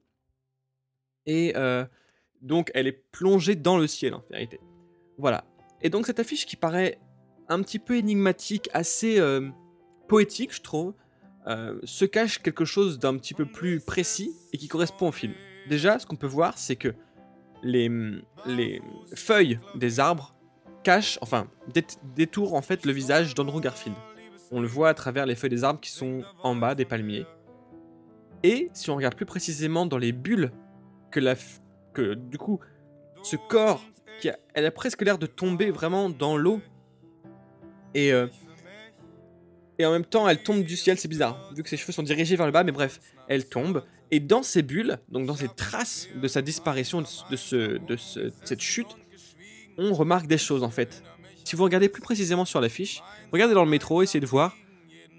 Et 1.26 1.54
euh, 1.56 1.86
donc 2.42 2.72
elle 2.74 2.88
est 2.88 3.04
plongée 3.12 3.56
dans 3.56 3.78
le 3.78 3.88
ciel 3.88 4.14
en 4.14 4.24
vérité. 4.30 4.60
Voilà. 5.18 5.46
Et 5.82 5.90
donc 5.90 6.06
cette 6.06 6.20
affiche 6.20 6.46
qui 6.46 6.56
paraît 6.56 7.00
un 7.50 7.62
petit 7.62 7.80
peu 7.80 7.98
énigmatique, 7.98 8.70
assez 8.74 9.20
euh, 9.20 9.50
poétique 10.08 10.54
je 10.54 10.62
trouve, 10.62 10.94
se 11.84 12.06
cache 12.06 12.38
quelque 12.40 12.66
chose 12.66 13.00
d'un 13.00 13.18
petit 13.18 13.34
peu 13.34 13.46
plus 13.46 13.80
précis 13.80 14.36
et 14.54 14.58
qui 14.58 14.68
correspond 14.68 15.10
au 15.10 15.12
film. 15.12 15.34
Déjà, 15.68 15.98
ce 15.98 16.06
qu'on 16.06 16.16
peut 16.16 16.28
voir, 16.28 16.58
c'est 16.58 16.76
que 16.76 16.94
les, 17.64 17.90
les 18.46 18.82
feuilles 19.16 19.60
des 19.76 20.00
arbres 20.00 20.36
cachent, 20.84 21.18
enfin, 21.22 21.48
détourent 22.16 22.54
en 22.54 22.62
fait 22.62 22.86
le 22.86 22.92
visage 22.92 23.36
d'Andrew 23.36 23.60
Garfield. 23.62 23.98
On 24.52 24.60
le 24.60 24.68
voit 24.68 24.90
à 24.90 24.94
travers 24.94 25.26
les 25.26 25.36
feuilles 25.36 25.50
des 25.50 25.64
arbres 25.64 25.80
qui 25.80 25.92
sont 25.92 26.24
en 26.44 26.56
bas 26.56 26.76
des 26.76 26.86
palmiers. 26.86 27.26
Et 28.44 28.70
si 28.74 28.90
on 28.90 28.96
regarde 28.96 29.16
plus 29.16 29.26
précisément 29.26 29.86
dans 29.86 29.98
les 29.98 30.12
bulles 30.12 30.52
que 31.12 31.20
la, 31.20 31.36
que 31.94 32.16
du 32.16 32.38
coup, 32.38 32.60
ce 33.24 33.36
corps, 33.36 33.84
qui 34.20 34.30
a, 34.30 34.38
elle 34.54 34.66
a 34.66 34.72
presque 34.72 35.02
l'air 35.02 35.18
de 35.18 35.26
tomber 35.26 35.72
vraiment 35.72 36.10
dans 36.10 36.38
l'eau. 36.38 36.62
Et 37.94 38.14
euh, 38.14 38.28
et 39.82 39.86
en 39.86 39.92
même 39.92 40.06
temps, 40.06 40.30
elle 40.30 40.44
tombe 40.44 40.64
du 40.64 40.78
ciel, 40.78 41.00
c'est 41.00 41.08
bizarre, 41.08 41.52
vu 41.56 41.64
que 41.64 41.70
ses 41.70 41.76
cheveux 41.76 41.92
sont 41.92 42.04
dirigés 42.04 42.36
vers 42.36 42.46
le 42.46 42.52
bas, 42.52 42.64
mais 42.64 42.72
bref, 42.72 43.00
elle 43.28 43.50
tombe. 43.50 43.84
Et 44.12 44.20
dans 44.20 44.44
ces 44.44 44.62
bulles, 44.62 45.00
donc 45.10 45.26
dans 45.26 45.36
ces 45.36 45.48
traces 45.48 46.08
de 46.16 46.28
sa 46.28 46.44
disparition, 46.44 47.02
de, 47.02 47.36
ce, 47.36 47.80
de 47.80 47.98
cette 48.44 48.62
chute, 48.62 48.96
on 49.80 49.94
remarque 49.94 50.28
des 50.28 50.38
choses 50.38 50.62
en 50.62 50.70
fait. 50.70 51.02
Si 51.46 51.56
vous 51.56 51.64
regardez 51.64 51.90
plus 51.90 52.04
précisément 52.04 52.46
sur 52.46 52.62
l'affiche, 52.62 53.02
regardez 53.32 53.56
dans 53.56 53.64
le 53.64 53.72
métro, 53.72 54.04
essayez 54.04 54.20
de 54.20 54.28
voir, 54.28 54.56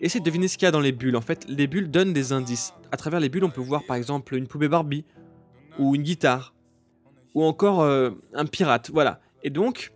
essayez 0.01 0.21
de 0.21 0.25
deviner 0.25 0.47
ce 0.47 0.57
qu'il 0.57 0.67
y 0.67 0.69
a 0.69 0.71
dans 0.71 0.81
les 0.81 0.93
bulles. 0.93 1.17
En 1.17 1.23
fait, 1.23 1.45
les 1.49 1.67
bulles 1.67 1.91
donnent 1.91 2.13
des 2.13 2.33
indices. 2.33 2.73
À 2.93 2.97
travers 2.97 3.19
les 3.19 3.29
bulles, 3.29 3.45
on 3.45 3.51
peut 3.51 3.61
voir 3.61 3.83
par 3.85 3.97
exemple 3.97 4.37
une 4.37 4.47
poupée 4.47 4.69
Barbie, 4.69 5.05
ou 5.79 5.97
une 5.97 6.03
guitare, 6.03 6.52
ou 7.35 7.45
encore 7.45 7.83
euh, 7.83 8.11
un 8.35 8.47
pirate, 8.47 8.91
voilà. 8.93 9.21
Et 9.43 9.51
donc, 9.51 9.93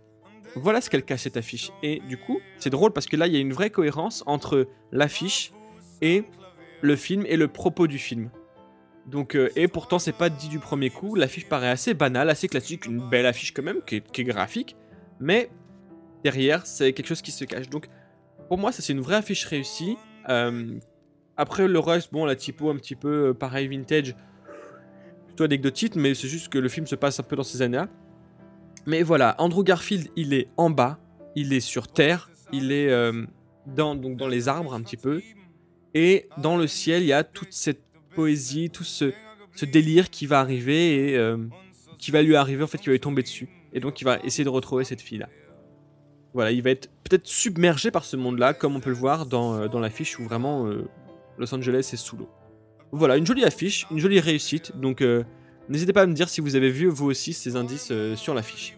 voilà 0.55 0.81
ce 0.81 0.89
qu'elle 0.89 1.03
cache 1.03 1.21
cette 1.21 1.37
affiche. 1.37 1.71
Et 1.83 2.01
du 2.07 2.17
coup, 2.17 2.39
c'est 2.57 2.69
drôle 2.69 2.91
parce 2.91 3.05
que 3.05 3.15
là, 3.15 3.27
il 3.27 3.33
y 3.33 3.37
a 3.37 3.39
une 3.39 3.53
vraie 3.53 3.69
cohérence 3.69 4.23
entre 4.25 4.67
l'affiche 4.91 5.51
et 6.01 6.23
le 6.81 6.95
film 6.95 7.25
et 7.27 7.37
le 7.37 7.47
propos 7.47 7.87
du 7.87 7.97
film. 7.97 8.29
Donc, 9.05 9.35
euh, 9.35 9.49
et 9.55 9.67
pourtant, 9.67 9.99
c'est 9.99 10.15
pas 10.15 10.29
dit 10.29 10.49
du 10.49 10.59
premier 10.59 10.89
coup. 10.89 11.15
L'affiche 11.15 11.47
paraît 11.47 11.69
assez 11.69 11.93
banale, 11.93 12.29
assez 12.29 12.47
classique, 12.47 12.85
une 12.85 13.07
belle 13.09 13.25
affiche 13.25 13.53
quand 13.53 13.63
même, 13.63 13.81
qui 13.85 13.95
est, 13.95 14.23
graphique. 14.23 14.75
Mais 15.19 15.49
derrière, 16.23 16.65
c'est 16.65 16.93
quelque 16.93 17.07
chose 17.07 17.21
qui 17.21 17.31
se 17.31 17.45
cache. 17.45 17.69
Donc, 17.69 17.87
pour 18.49 18.57
moi, 18.57 18.71
ça 18.71 18.81
c'est 18.81 18.93
une 18.93 18.99
vraie 18.99 19.15
affiche 19.15 19.45
réussie. 19.45 19.97
Euh, 20.29 20.77
après, 21.37 21.67
le 21.67 21.79
reste, 21.79 22.11
bon, 22.11 22.25
la 22.25 22.35
typo 22.35 22.69
un 22.69 22.75
petit 22.75 22.95
peu 22.95 23.33
pareil, 23.33 23.67
vintage, 23.67 24.15
plutôt 25.37 25.45
anecdotique, 25.45 25.95
mais 25.95 26.15
c'est 26.15 26.27
juste 26.27 26.49
que 26.49 26.57
le 26.57 26.67
film 26.67 26.87
se 26.87 26.95
passe 26.95 27.19
un 27.19 27.23
peu 27.23 27.35
dans 27.35 27.43
ces 27.43 27.61
années-là. 27.61 27.87
Mais 28.87 29.03
voilà, 29.03 29.35
Andrew 29.37 29.63
Garfield, 29.63 30.09
il 30.15 30.33
est 30.33 30.47
en 30.57 30.71
bas, 30.71 30.99
il 31.35 31.53
est 31.53 31.59
sur 31.59 31.87
Terre, 31.87 32.29
il 32.51 32.71
est 32.71 32.89
dans, 33.67 33.95
donc 33.95 34.17
dans 34.17 34.27
les 34.27 34.47
arbres 34.47 34.73
un 34.73 34.81
petit 34.81 34.97
peu. 34.97 35.21
Et 35.93 36.27
dans 36.37 36.57
le 36.57 36.67
ciel, 36.67 37.03
il 37.03 37.07
y 37.07 37.13
a 37.13 37.23
toute 37.23 37.53
cette 37.53 37.81
poésie, 38.15 38.69
tout 38.69 38.83
ce, 38.83 39.13
délire 39.63 40.09
qui 40.09 40.25
va 40.25 40.39
arriver 40.39 41.11
et 41.11 41.17
euh, 41.17 41.37
qui 41.97 42.11
va 42.11 42.21
lui 42.21 42.35
arriver, 42.35 42.63
en 42.63 42.67
fait, 42.67 42.77
qui 42.77 42.87
va 42.87 42.93
lui 42.93 42.99
tomber 42.99 43.23
dessus. 43.23 43.49
Et 43.73 43.79
donc, 43.79 43.99
il 44.01 44.03
va 44.03 44.19
essayer 44.23 44.43
de 44.43 44.49
retrouver 44.49 44.83
cette 44.83 45.01
fille-là. 45.01 45.29
Voilà, 46.33 46.51
il 46.51 46.61
va 46.61 46.69
être 46.69 46.89
peut-être 47.03 47.25
submergé 47.25 47.89
par 47.89 48.05
ce 48.05 48.15
monde-là, 48.15 48.53
comme 48.53 48.75
on 48.75 48.79
peut 48.79 48.91
le 48.91 48.95
voir 48.95 49.25
dans, 49.25 49.55
euh, 49.55 49.67
dans 49.67 49.79
l'affiche 49.79 50.19
où 50.19 50.23
vraiment 50.23 50.67
euh, 50.67 50.87
Los 51.37 51.53
Angeles 51.53 51.89
est 51.93 51.97
sous 51.97 52.17
l'eau. 52.17 52.29
Voilà, 52.91 53.17
une 53.17 53.25
jolie 53.25 53.43
affiche, 53.43 53.85
une 53.91 53.99
jolie 53.99 54.19
réussite. 54.19 54.75
Donc, 54.77 55.03
n'hésitez 55.69 55.93
pas 55.93 56.03
à 56.03 56.05
me 56.05 56.13
dire 56.13 56.29
si 56.29 56.41
vous 56.41 56.55
avez 56.55 56.69
vu 56.69 56.87
vous 56.87 57.07
aussi 57.07 57.33
ces 57.33 57.55
indices 57.55 57.91
sur 58.15 58.33
l'affiche. 58.33 58.77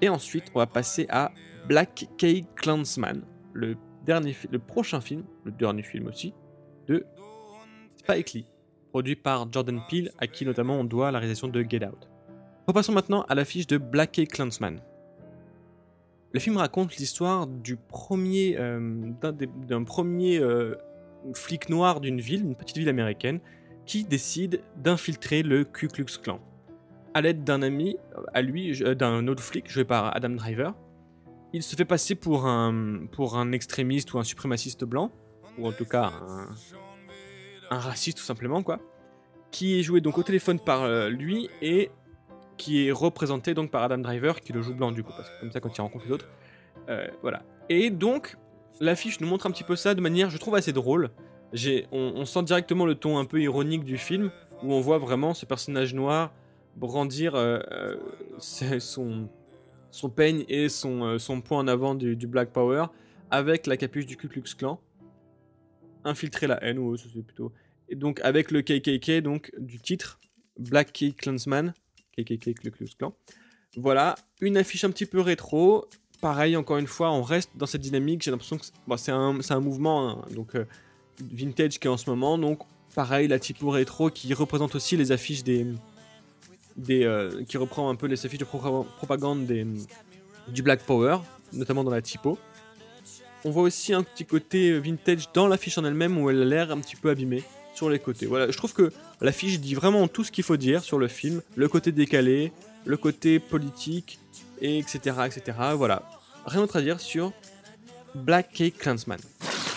Et 0.00 0.08
ensuite, 0.08 0.44
on 0.54 0.58
va 0.58 0.66
passer 0.66 1.06
à 1.08 1.32
Black 1.68 2.08
K 2.18 2.44
Clansman, 2.56 3.22
le 3.52 3.76
dernier, 4.04 4.36
le 4.50 4.58
prochain 4.58 5.00
film, 5.00 5.22
le 5.44 5.52
dernier 5.52 5.82
film 5.82 6.08
aussi, 6.08 6.34
de 6.88 7.06
Spike 7.96 8.32
Lee, 8.32 8.46
produit 8.90 9.14
par 9.14 9.50
Jordan 9.50 9.80
Peele, 9.88 10.10
à 10.18 10.26
qui 10.26 10.44
notamment 10.44 10.80
on 10.80 10.84
doit 10.84 11.12
la 11.12 11.18
réalisation 11.20 11.48
de 11.48 11.62
Get 11.62 11.86
Out. 11.86 12.08
Repassons 12.66 12.92
maintenant 12.92 13.22
à 13.28 13.34
l'affiche 13.34 13.66
de 13.66 13.78
Black 13.78 14.20
Clansman. 14.30 14.80
Le 16.32 16.40
film 16.40 16.56
raconte 16.56 16.96
l'histoire 16.96 17.46
du 17.46 17.76
premier, 17.76 18.56
euh, 18.58 19.12
d'un 19.68 19.84
premier 19.84 20.38
euh, 20.38 20.74
flic 21.34 21.68
noir 21.68 22.00
d'une 22.00 22.20
ville, 22.20 22.42
une 22.42 22.54
petite 22.54 22.76
ville 22.76 22.88
américaine, 22.88 23.40
qui 23.86 24.04
décide 24.04 24.62
d'infiltrer 24.76 25.42
le 25.42 25.64
Ku 25.64 25.88
Klux 25.88 26.18
Klan. 26.22 26.40
À 27.14 27.20
l'aide 27.20 27.44
d'un 27.44 27.62
ami, 27.62 27.96
à 28.32 28.42
lui, 28.42 28.78
d'un 28.96 29.26
autre 29.28 29.42
flic 29.42 29.70
joué 29.70 29.84
par 29.84 30.16
Adam 30.16 30.30
Driver, 30.30 30.74
il 31.52 31.62
se 31.62 31.76
fait 31.76 31.84
passer 31.84 32.14
pour 32.14 32.46
un, 32.46 33.06
pour 33.12 33.36
un 33.36 33.52
extrémiste 33.52 34.14
ou 34.14 34.18
un 34.18 34.24
suprémaciste 34.24 34.84
blanc, 34.84 35.10
ou 35.58 35.66
en 35.66 35.72
tout 35.72 35.84
cas 35.84 36.04
un, 36.04 36.48
un 37.72 37.78
raciste 37.78 38.18
tout 38.18 38.24
simplement 38.24 38.62
quoi, 38.62 38.78
qui 39.50 39.78
est 39.78 39.82
joué 39.82 40.00
donc 40.00 40.18
au 40.18 40.22
téléphone 40.22 40.58
par 40.58 40.82
euh, 40.82 41.08
lui 41.08 41.48
et 41.60 41.90
qui 42.56 42.86
est 42.86 42.92
représenté 42.92 43.54
donc 43.54 43.70
par 43.70 43.82
Adam 43.82 43.98
Driver 43.98 44.40
qui 44.40 44.52
le 44.52 44.62
joue 44.62 44.74
blanc 44.74 44.92
du 44.92 45.02
coup 45.02 45.12
parce 45.16 45.28
que 45.28 45.40
comme 45.40 45.52
ça 45.52 45.60
quand 45.60 45.76
il 45.76 45.80
rencontre 45.80 46.04
les 46.06 46.12
autres, 46.12 46.28
euh, 46.88 47.06
voilà. 47.22 47.42
Et 47.68 47.90
donc 47.90 48.36
l'affiche 48.80 49.20
nous 49.20 49.26
montre 49.26 49.46
un 49.46 49.50
petit 49.50 49.64
peu 49.64 49.76
ça 49.76 49.94
de 49.94 50.00
manière 50.00 50.30
je 50.30 50.38
trouve 50.38 50.54
assez 50.54 50.72
drôle. 50.72 51.10
On, 51.92 52.24
sent 52.24 52.44
directement 52.44 52.86
le 52.86 52.94
ton 52.94 53.18
un 53.18 53.26
peu 53.26 53.40
ironique 53.40 53.84
du 53.84 53.98
film 53.98 54.30
où 54.62 54.72
on 54.72 54.80
voit 54.80 54.98
vraiment 54.98 55.34
ce 55.34 55.44
personnage 55.44 55.92
noir 55.92 56.32
brandir 56.76 57.34
euh, 57.34 57.60
son 58.38 59.28
son 59.90 60.08
peigne 60.08 60.46
et 60.48 60.70
son, 60.70 61.18
son 61.18 61.42
point 61.42 61.58
en 61.58 61.68
avant 61.68 61.94
du, 61.94 62.16
Black 62.26 62.50
Power 62.50 62.86
avec 63.30 63.66
la 63.66 63.76
capuche 63.76 64.06
du 64.06 64.16
Ku 64.16 64.28
Klux 64.28 64.54
Klan 64.56 64.80
infiltrer 66.04 66.46
la 66.46 66.62
haine, 66.62 66.78
ou 66.78 66.96
c'est 66.96 67.22
plutôt. 67.22 67.52
Et 67.88 67.96
donc 67.96 68.20
avec 68.22 68.50
le 68.50 68.62
KKK, 68.62 69.22
donc 69.22 69.52
du 69.58 69.78
titre 69.78 70.20
Black 70.58 70.92
Key 70.92 71.12
Clansman, 71.12 71.74
KKK 72.16 72.64
le 72.64 72.70
Klux 72.70 72.88
Klan. 72.98 73.14
Voilà, 73.76 74.16
une 74.40 74.56
affiche 74.56 74.84
un 74.84 74.90
petit 74.90 75.06
peu 75.06 75.20
rétro. 75.20 75.88
Pareil, 76.22 76.56
encore 76.56 76.78
une 76.78 76.86
fois, 76.86 77.10
on 77.10 77.22
reste 77.22 77.50
dans 77.56 77.66
cette 77.66 77.80
dynamique. 77.80 78.22
J'ai 78.22 78.30
l'impression 78.30 78.56
que 78.56 78.64
c'est 78.96 79.10
un, 79.10 79.60
mouvement 79.60 80.08
hein, 80.08 80.24
donc 80.30 80.54
euh, 80.54 80.66
vintage 81.20 81.80
qui 81.80 81.88
est 81.88 81.90
en 81.90 81.96
ce 81.96 82.08
moment. 82.08 82.38
Donc 82.38 82.60
pareil, 82.94 83.26
la 83.26 83.40
typo 83.40 83.70
rétro 83.70 84.08
qui 84.08 84.32
représente 84.32 84.76
aussi 84.76 84.96
les 84.96 85.10
affiches 85.10 85.42
des, 85.42 85.66
euh, 86.88 87.42
qui 87.48 87.56
reprend 87.56 87.90
un 87.90 87.96
peu 87.96 88.06
les 88.06 88.24
affiches 88.24 88.38
de 88.38 88.44
propagande 88.44 89.46
du 90.46 90.62
Black 90.62 90.84
Power, 90.84 91.18
notamment 91.52 91.82
dans 91.82 91.90
la 91.90 92.02
typo. 92.02 92.38
On 93.44 93.50
voit 93.50 93.64
aussi 93.64 93.92
un 93.92 94.04
petit 94.04 94.24
côté 94.24 94.78
vintage 94.78 95.28
dans 95.34 95.48
l'affiche 95.48 95.76
en 95.76 95.84
elle-même 95.84 96.16
où 96.18 96.30
elle 96.30 96.40
a 96.42 96.44
l'air 96.44 96.70
un 96.70 96.78
petit 96.78 96.94
peu 96.94 97.10
abîmée 97.10 97.42
sur 97.74 97.90
les 97.90 97.98
côtés. 97.98 98.26
Voilà, 98.26 98.48
je 98.48 98.56
trouve 98.56 98.74
que 98.74 98.92
l'affiche 99.20 99.58
dit 99.58 99.74
vraiment 99.74 100.06
tout 100.06 100.22
ce 100.22 100.30
qu'il 100.30 100.44
faut 100.44 100.56
dire 100.56 100.84
sur 100.84 101.00
le 101.00 101.08
film, 101.08 101.42
le 101.56 101.68
côté 101.68 101.90
décalé, 101.90 102.52
le 102.84 102.96
côté 102.96 103.40
politique, 103.40 104.20
et 104.62 104.78
etc., 104.78 105.16
etc. 105.26 105.58
Voilà, 105.74 106.02
rien 106.46 106.60
d'autre 106.60 106.76
à 106.76 106.82
dire 106.82 107.00
sur 107.00 107.32
Black 108.14 108.52
Cake 108.52 108.78
Clansman. 108.78 109.18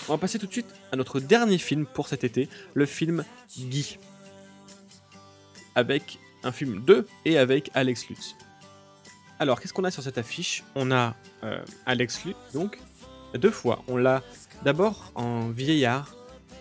On 0.08 0.12
va 0.12 0.18
passer 0.18 0.38
tout 0.38 0.46
de 0.46 0.52
suite 0.52 0.72
à 0.92 0.96
notre 0.96 1.20
dernier 1.20 1.58
film 1.58 1.84
pour 1.84 2.08
cet 2.08 2.24
été, 2.24 2.48
le 2.74 2.86
film 2.86 3.24
Guy. 3.58 3.98
Avec 5.74 6.18
un 6.44 6.52
film 6.52 6.82
2 6.86 7.06
et 7.24 7.38
avec 7.38 7.70
Alex 7.74 8.08
Lutz. 8.08 8.36
Alors, 9.38 9.60
qu'est-ce 9.60 9.74
qu'on 9.74 9.84
a 9.84 9.90
sur 9.90 10.02
cette 10.02 10.16
affiche? 10.16 10.64
On 10.74 10.90
a 10.92 11.14
euh, 11.42 11.58
Alex 11.84 12.24
Lutz, 12.24 12.36
donc, 12.54 12.78
deux 13.34 13.50
fois. 13.50 13.82
On 13.88 13.96
l'a 13.96 14.22
d'abord 14.62 15.10
en 15.14 15.48
vieillard, 15.48 16.14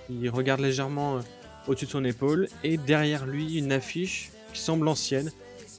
il 0.10 0.30
regarde 0.30 0.60
légèrement 0.60 1.18
euh, 1.18 1.22
au-dessus 1.68 1.86
de 1.86 1.92
son 1.92 2.04
épaule, 2.04 2.48
et 2.64 2.78
derrière 2.78 3.26
lui 3.26 3.58
une 3.58 3.72
affiche 3.72 4.32
qui 4.54 4.60
semble 4.60 4.88
ancienne 4.88 5.32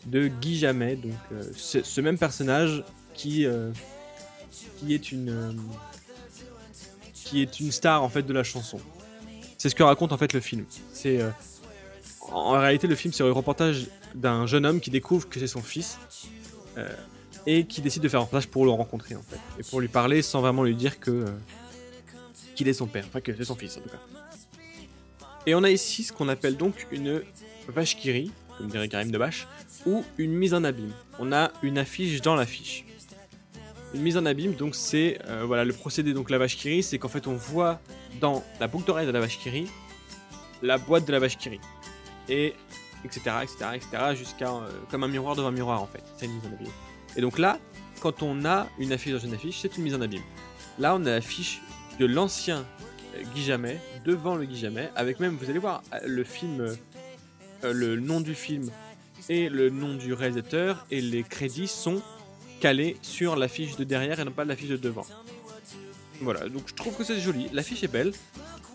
de 0.07 0.29
Guy 0.29 0.59
Jamais, 0.59 0.97
donc 0.97 1.13
euh, 1.33 1.43
ce 1.57 2.01
même 2.01 2.19
personnage 2.19 2.85
qui, 3.15 3.45
euh, 3.45 3.71
qui 4.79 4.95
est 4.95 5.13
une 5.13 5.57
qui 7.27 7.43
est 7.43 7.59
une 7.59 7.73
star 7.73 8.03
en 8.03 8.09
fait 8.09 8.23
de 8.23 8.33
la 8.33 8.45
chanson. 8.45 8.79
C'est 9.59 9.69
ce 9.69 9.75
que 9.75 9.83
raconte 9.83 10.13
en 10.13 10.19
fait 10.19 10.33
le 10.33 10.41
film. 10.41 10.65
C'est 10.93 11.21
euh, 11.21 11.31
en 12.31 12.53
réalité 12.53 12.87
le 12.87 12.95
film 12.95 13.13
c'est 13.13 13.25
le 13.25 13.33
reportage 13.33 13.89
d'un 14.15 14.47
jeune 14.47 14.65
homme 14.65 14.81
qui 14.81 14.91
découvre 14.91 15.29
que 15.29 15.41
c'est 15.41 15.47
son 15.49 15.63
fils 15.63 15.99
euh, 16.79 16.89
et 17.47 17.65
qui 17.65 17.81
décide 17.81 18.03
de 18.03 18.09
faire 18.09 18.21
un 18.21 18.25
reportage 18.25 18.49
pour 18.49 18.65
le 18.65 18.71
rencontrer 18.71 19.17
en 19.17 19.23
fait 19.23 19.41
et 19.59 19.63
pour 19.65 19.81
lui 19.81 19.89
parler 19.89 20.23
sans 20.23 20.41
vraiment 20.41 20.63
lui 20.63 20.77
dire 20.77 21.01
que 21.01 21.11
euh, 21.11 21.27
qu'il 22.55 22.69
est 22.69 22.75
son 22.75 22.87
père, 22.87 23.05
enfin 23.09 23.21
que 23.21 23.35
c'est 23.37 23.45
son 23.45 23.57
fils 23.57 23.77
en 23.77 23.81
tout 23.81 23.89
cas. 23.89 24.01
Et 25.47 25.55
on 25.55 25.63
a 25.65 25.71
ici 25.71 26.05
ce 26.05 26.13
qu'on 26.13 26.29
appelle 26.29 26.57
donc 26.57 26.87
une 26.91 27.23
vache 27.69 27.97
comme 28.57 28.69
dirait 28.69 28.89
Karim 28.89 29.11
Debache, 29.11 29.47
ou 29.87 30.05
une 30.19 30.33
mise 30.33 30.53
en 30.53 30.65
abîme. 30.65 30.93
On 31.19 31.33
a 31.33 31.51
une 31.63 31.79
affiche 31.79 32.21
dans 32.21 32.35
l'affiche. 32.35 32.85
Une 33.95 34.03
mise 34.03 34.17
en 34.17 34.27
abîme, 34.27 34.55
donc 34.55 34.75
c'est 34.75 35.19
euh, 35.27 35.45
voilà 35.47 35.65
le 35.65 35.73
procédé 35.73 36.13
donc 36.13 36.29
la 36.29 36.39
vache 36.39 36.57
qui 36.57 36.83
c'est 36.83 36.99
qu'en 36.99 37.09
fait 37.09 37.27
on 37.27 37.35
voit 37.35 37.81
dans 38.21 38.45
la 38.61 38.67
boucle 38.67 38.87
d'oreille 38.87 39.07
de 39.07 39.13
la 39.13 39.21
vache 39.21 39.39
qui 39.39 39.67
la 40.61 40.77
boîte 40.77 41.07
de 41.07 41.13
la 41.13 41.19
vache 41.19 41.39
qui 41.39 41.61
et 42.29 42.55
etc 43.05 43.21
etc 43.43 43.57
etc 43.75 44.15
jusqu'à 44.15 44.51
euh, 44.51 44.69
comme 44.91 45.05
un 45.05 45.09
miroir 45.09 45.37
devant 45.37 45.49
un 45.49 45.53
miroir 45.53 45.81
en 45.81 45.87
fait. 45.87 46.03
C'est 46.17 46.27
une 46.27 46.35
mise 46.35 46.45
en 46.45 46.53
abîme. 46.53 46.73
Et 47.17 47.21
donc 47.21 47.39
là, 47.39 47.59
quand 48.01 48.23
on 48.23 48.45
a 48.45 48.67
une 48.79 48.93
affiche 48.93 49.13
dans 49.13 49.19
une 49.19 49.35
affiche, 49.35 49.61
c'est 49.63 49.77
une 49.77 49.85
mise 49.85 49.95
en 49.95 50.01
abîme. 50.01 50.23
Là, 50.79 50.95
on 50.97 51.07
a 51.07 51.11
l'affiche 51.11 51.63
de 51.99 52.05
l'ancien 52.05 52.67
euh, 53.15 53.23
Guy 53.35 53.45
Jamais 53.45 53.81
devant 54.05 54.35
le 54.35 54.45
Guy 54.45 54.67
avec 54.95 55.21
même, 55.21 55.37
vous 55.37 55.49
allez 55.49 55.59
voir, 55.59 55.83
le 56.05 56.25
film, 56.25 56.77
le 57.63 57.97
nom 57.97 58.21
du 58.21 58.35
film 58.35 58.71
et 59.29 59.49
le 59.49 59.71
nom 59.71 59.95
du 59.95 60.13
réalisateur 60.13 60.87
et 60.91 61.01
les 61.01 61.23
crédits 61.23 61.69
sont 61.69 62.03
calés 62.61 62.97
sur 63.03 63.37
l'affiche 63.37 63.77
de 63.77 63.85
derrière 63.85 64.21
et 64.21 64.25
non 64.25 64.33
pas 64.33 64.45
l'affiche 64.45 64.69
de 64.69 64.77
devant. 64.77 65.07
Voilà, 66.21 66.49
donc 66.49 66.63
je 66.67 66.75
trouve 66.75 66.97
que 66.97 67.05
c'est 67.05 67.21
joli. 67.21 67.49
L'affiche 67.53 67.83
est 67.85 67.89
belle. 67.89 68.13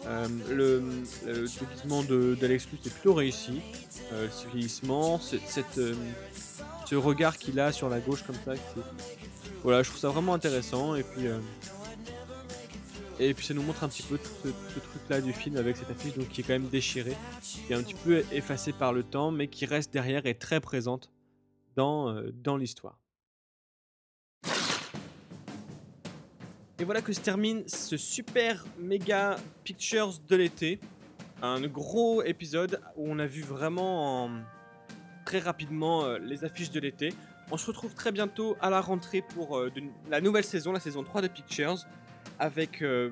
Euh, 0.08 0.28
le, 0.50 0.84
le 1.26 2.36
d'Alex 2.36 2.68
Lutz 2.72 2.88
est 2.88 2.90
plutôt 2.90 3.14
réussi. 3.14 3.62
Euh, 4.14 4.28
ce 4.30 4.48
vieillissement, 4.48 5.22
euh, 5.78 5.94
ce 6.86 6.96
regard 6.96 7.38
qu'il 7.38 7.60
a 7.60 7.72
sur 7.72 7.90
la 7.90 8.00
gauche 8.00 8.24
comme 8.24 8.36
ça. 8.46 8.54
Voilà, 9.64 9.84
je 9.84 9.90
trouve 9.90 10.02
ça 10.02 10.10
vraiment 10.10 10.34
intéressant. 10.34 10.96
Et 10.96 11.04
puis, 11.04 11.28
et 13.30 13.34
puis 13.34 13.46
ça 13.46 13.54
nous 13.54 13.62
montre 13.62 13.84
un 13.84 13.90
petit 13.90 14.04
peu 14.04 14.18
tout 14.18 14.32
ce, 14.44 14.80
truc-là 14.80 15.22
du 15.22 15.32
film 15.32 15.58
avec 15.58 15.78
cette 15.78 15.90
affiche 15.90 16.14
donc, 16.16 16.30
qui 16.30 16.42
est 16.42 16.44
quand 16.44 16.54
même 16.54 16.70
déchirée, 16.70 17.16
qui 17.42 17.62
est 17.70 17.76
un 17.76 17.84
petit 17.84 17.94
peu 17.94 18.24
effacée 18.32 18.74
par 18.74 18.94
le 18.94 19.04
temps, 19.04 19.32
mais 19.32 19.48
qui 19.48 19.66
reste 19.66 19.94
derrière 19.94 20.26
et 20.26 20.36
très 20.36 20.60
présente 20.60 21.12
dans, 21.76 22.10
euh, 22.10 22.32
dans 22.34 22.58
l'histoire. 22.58 22.98
Et 26.80 26.84
voilà 26.84 27.04
que 27.04 27.14
se 27.14 27.22
termine 27.22 27.64
ce 27.68 27.96
super 27.96 28.66
méga 28.80 29.36
pictures 29.64 30.14
de 30.28 30.36
l'été. 30.36 30.80
Un 31.44 31.62
gros 31.68 32.24
épisode 32.24 32.82
où 32.96 33.08
on 33.08 33.20
a 33.20 33.28
vu 33.28 33.44
vraiment 33.44 34.26
en- 34.26 34.42
très 35.26 35.40
rapidement 35.40 36.06
euh, 36.06 36.18
les 36.18 36.44
affiches 36.44 36.72
de 36.72 36.80
l'été. 36.80 37.14
On 37.52 37.58
se 37.58 37.68
retrouve 37.68 37.94
très 37.94 38.12
bientôt 38.12 38.58
à 38.62 38.72
la 38.72 38.82
rentrée 38.82 39.22
pour 39.22 39.60
euh, 39.60 39.72
la 40.10 40.22
nouvelle 40.22 40.44
saison, 40.44 40.72
la 40.72 40.80
saison 40.80 41.04
3 41.04 41.22
de 41.22 41.28
Pictures, 41.28 41.86
avec 42.42 42.82
euh, 42.82 43.12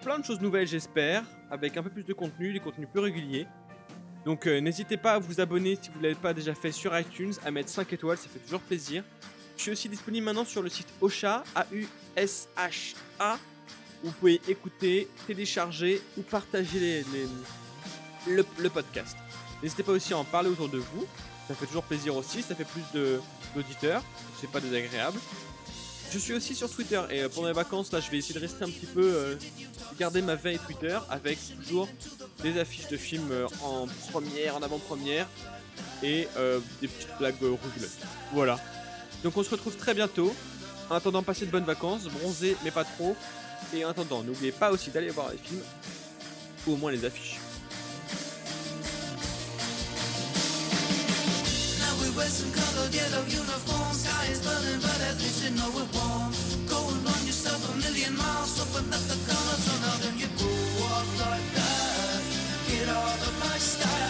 plein 0.00 0.20
de 0.20 0.24
choses 0.24 0.40
nouvelles 0.40 0.68
j'espère, 0.68 1.24
avec 1.50 1.76
un 1.76 1.82
peu 1.82 1.90
plus 1.90 2.04
de 2.04 2.14
contenu, 2.14 2.52
des 2.52 2.60
contenus 2.60 2.88
plus 2.90 3.00
réguliers. 3.00 3.46
Donc 4.24 4.46
euh, 4.46 4.60
n'hésitez 4.60 4.96
pas 4.96 5.14
à 5.14 5.18
vous 5.18 5.40
abonner 5.40 5.76
si 5.80 5.90
vous 5.90 5.98
ne 5.98 6.04
l'avez 6.04 6.14
pas 6.14 6.32
déjà 6.32 6.54
fait 6.54 6.70
sur 6.70 6.96
iTunes, 6.96 7.32
à 7.44 7.50
mettre 7.50 7.68
5 7.68 7.92
étoiles, 7.92 8.16
ça 8.16 8.28
fait 8.28 8.38
toujours 8.38 8.60
plaisir. 8.60 9.02
Je 9.56 9.62
suis 9.62 9.72
aussi 9.72 9.88
disponible 9.88 10.24
maintenant 10.24 10.44
sur 10.44 10.62
le 10.62 10.68
site 10.68 10.86
Ocha, 11.00 11.42
A-U-S-H-A, 11.54 13.38
où 14.04 14.06
vous 14.06 14.12
pouvez 14.12 14.40
écouter, 14.48 15.08
télécharger 15.26 16.00
ou 16.16 16.22
partager 16.22 17.04
le, 18.28 18.46
le 18.58 18.70
podcast. 18.70 19.16
N'hésitez 19.62 19.82
pas 19.82 19.92
aussi 19.92 20.14
à 20.14 20.18
en 20.18 20.24
parler 20.24 20.48
autour 20.48 20.68
de 20.68 20.78
vous, 20.78 21.06
ça 21.48 21.54
fait 21.54 21.66
toujours 21.66 21.82
plaisir 21.82 22.14
aussi, 22.14 22.42
ça 22.42 22.54
fait 22.54 22.64
plus 22.64 22.84
d'auditeurs, 22.94 24.04
c'est 24.40 24.50
pas 24.50 24.60
désagréable. 24.60 25.18
Je 26.12 26.18
suis 26.18 26.32
aussi 26.34 26.54
sur 26.54 26.68
Twitter 26.68 27.00
et 27.10 27.22
euh, 27.22 27.28
pendant 27.28 27.46
les 27.46 27.54
vacances, 27.54 27.92
là, 27.92 28.00
je 28.00 28.10
vais 28.10 28.18
essayer 28.18 28.34
de 28.34 28.40
rester 28.40 28.64
un 28.64 28.68
petit 28.68 28.86
peu, 28.86 29.14
euh, 29.14 29.36
garder 29.98 30.22
ma 30.22 30.34
veille 30.34 30.58
Twitter 30.58 30.98
avec 31.08 31.38
toujours 31.62 31.88
des 32.42 32.58
affiches 32.58 32.88
de 32.88 32.96
films 32.96 33.30
euh, 33.30 33.46
en 33.62 33.86
première, 34.10 34.56
en 34.56 34.62
avant-première 34.62 35.28
et 36.02 36.26
euh, 36.36 36.58
des 36.80 36.88
petites 36.88 37.16
blagues 37.18 37.36
rigolotes. 37.40 37.98
Voilà. 38.32 38.58
Donc 39.22 39.36
on 39.36 39.42
se 39.42 39.50
retrouve 39.50 39.76
très 39.76 39.94
bientôt. 39.94 40.34
En 40.88 40.94
attendant, 40.96 41.22
passez 41.22 41.46
de 41.46 41.50
bonnes 41.50 41.64
vacances, 41.64 42.04
bronzez 42.04 42.56
mais 42.64 42.70
pas 42.70 42.84
trop. 42.84 43.14
Et 43.74 43.84
en 43.84 43.90
attendant, 43.90 44.22
n'oubliez 44.22 44.52
pas 44.52 44.72
aussi 44.72 44.90
d'aller 44.90 45.10
voir 45.10 45.30
les 45.30 45.38
films 45.38 45.62
ou 46.66 46.72
au 46.72 46.76
moins 46.76 46.90
les 46.90 47.04
affiches. 47.04 47.39
wear 52.20 52.28
some 52.28 52.52
colored 52.52 52.92
yellow 52.94 53.24
uniform. 53.24 53.92
Sky 53.96 54.26
is 54.28 54.40
burning, 54.44 54.80
but 54.84 55.00
at 55.08 55.16
least 55.22 55.40
you 55.44 55.50
know 55.56 55.70
it 55.82 55.88
warm. 55.96 56.30
Go 56.68 56.78
and 56.92 57.00
run 57.08 57.20
yourself 57.24 57.60
a 57.72 57.74
million 57.80 58.14
miles, 58.14 58.60
open 58.60 58.92
up 58.92 59.04
the 59.12 59.18
colors 59.28 59.64
on 59.72 59.80
out, 59.88 60.02
and 60.08 60.16
you 60.20 60.28
go 60.36 60.52
up 60.98 61.08
like 61.24 61.48
that. 61.56 62.20
Get 62.68 62.88
all 62.92 63.16
the 63.24 63.30
my 63.40 63.56
style. 63.56 64.09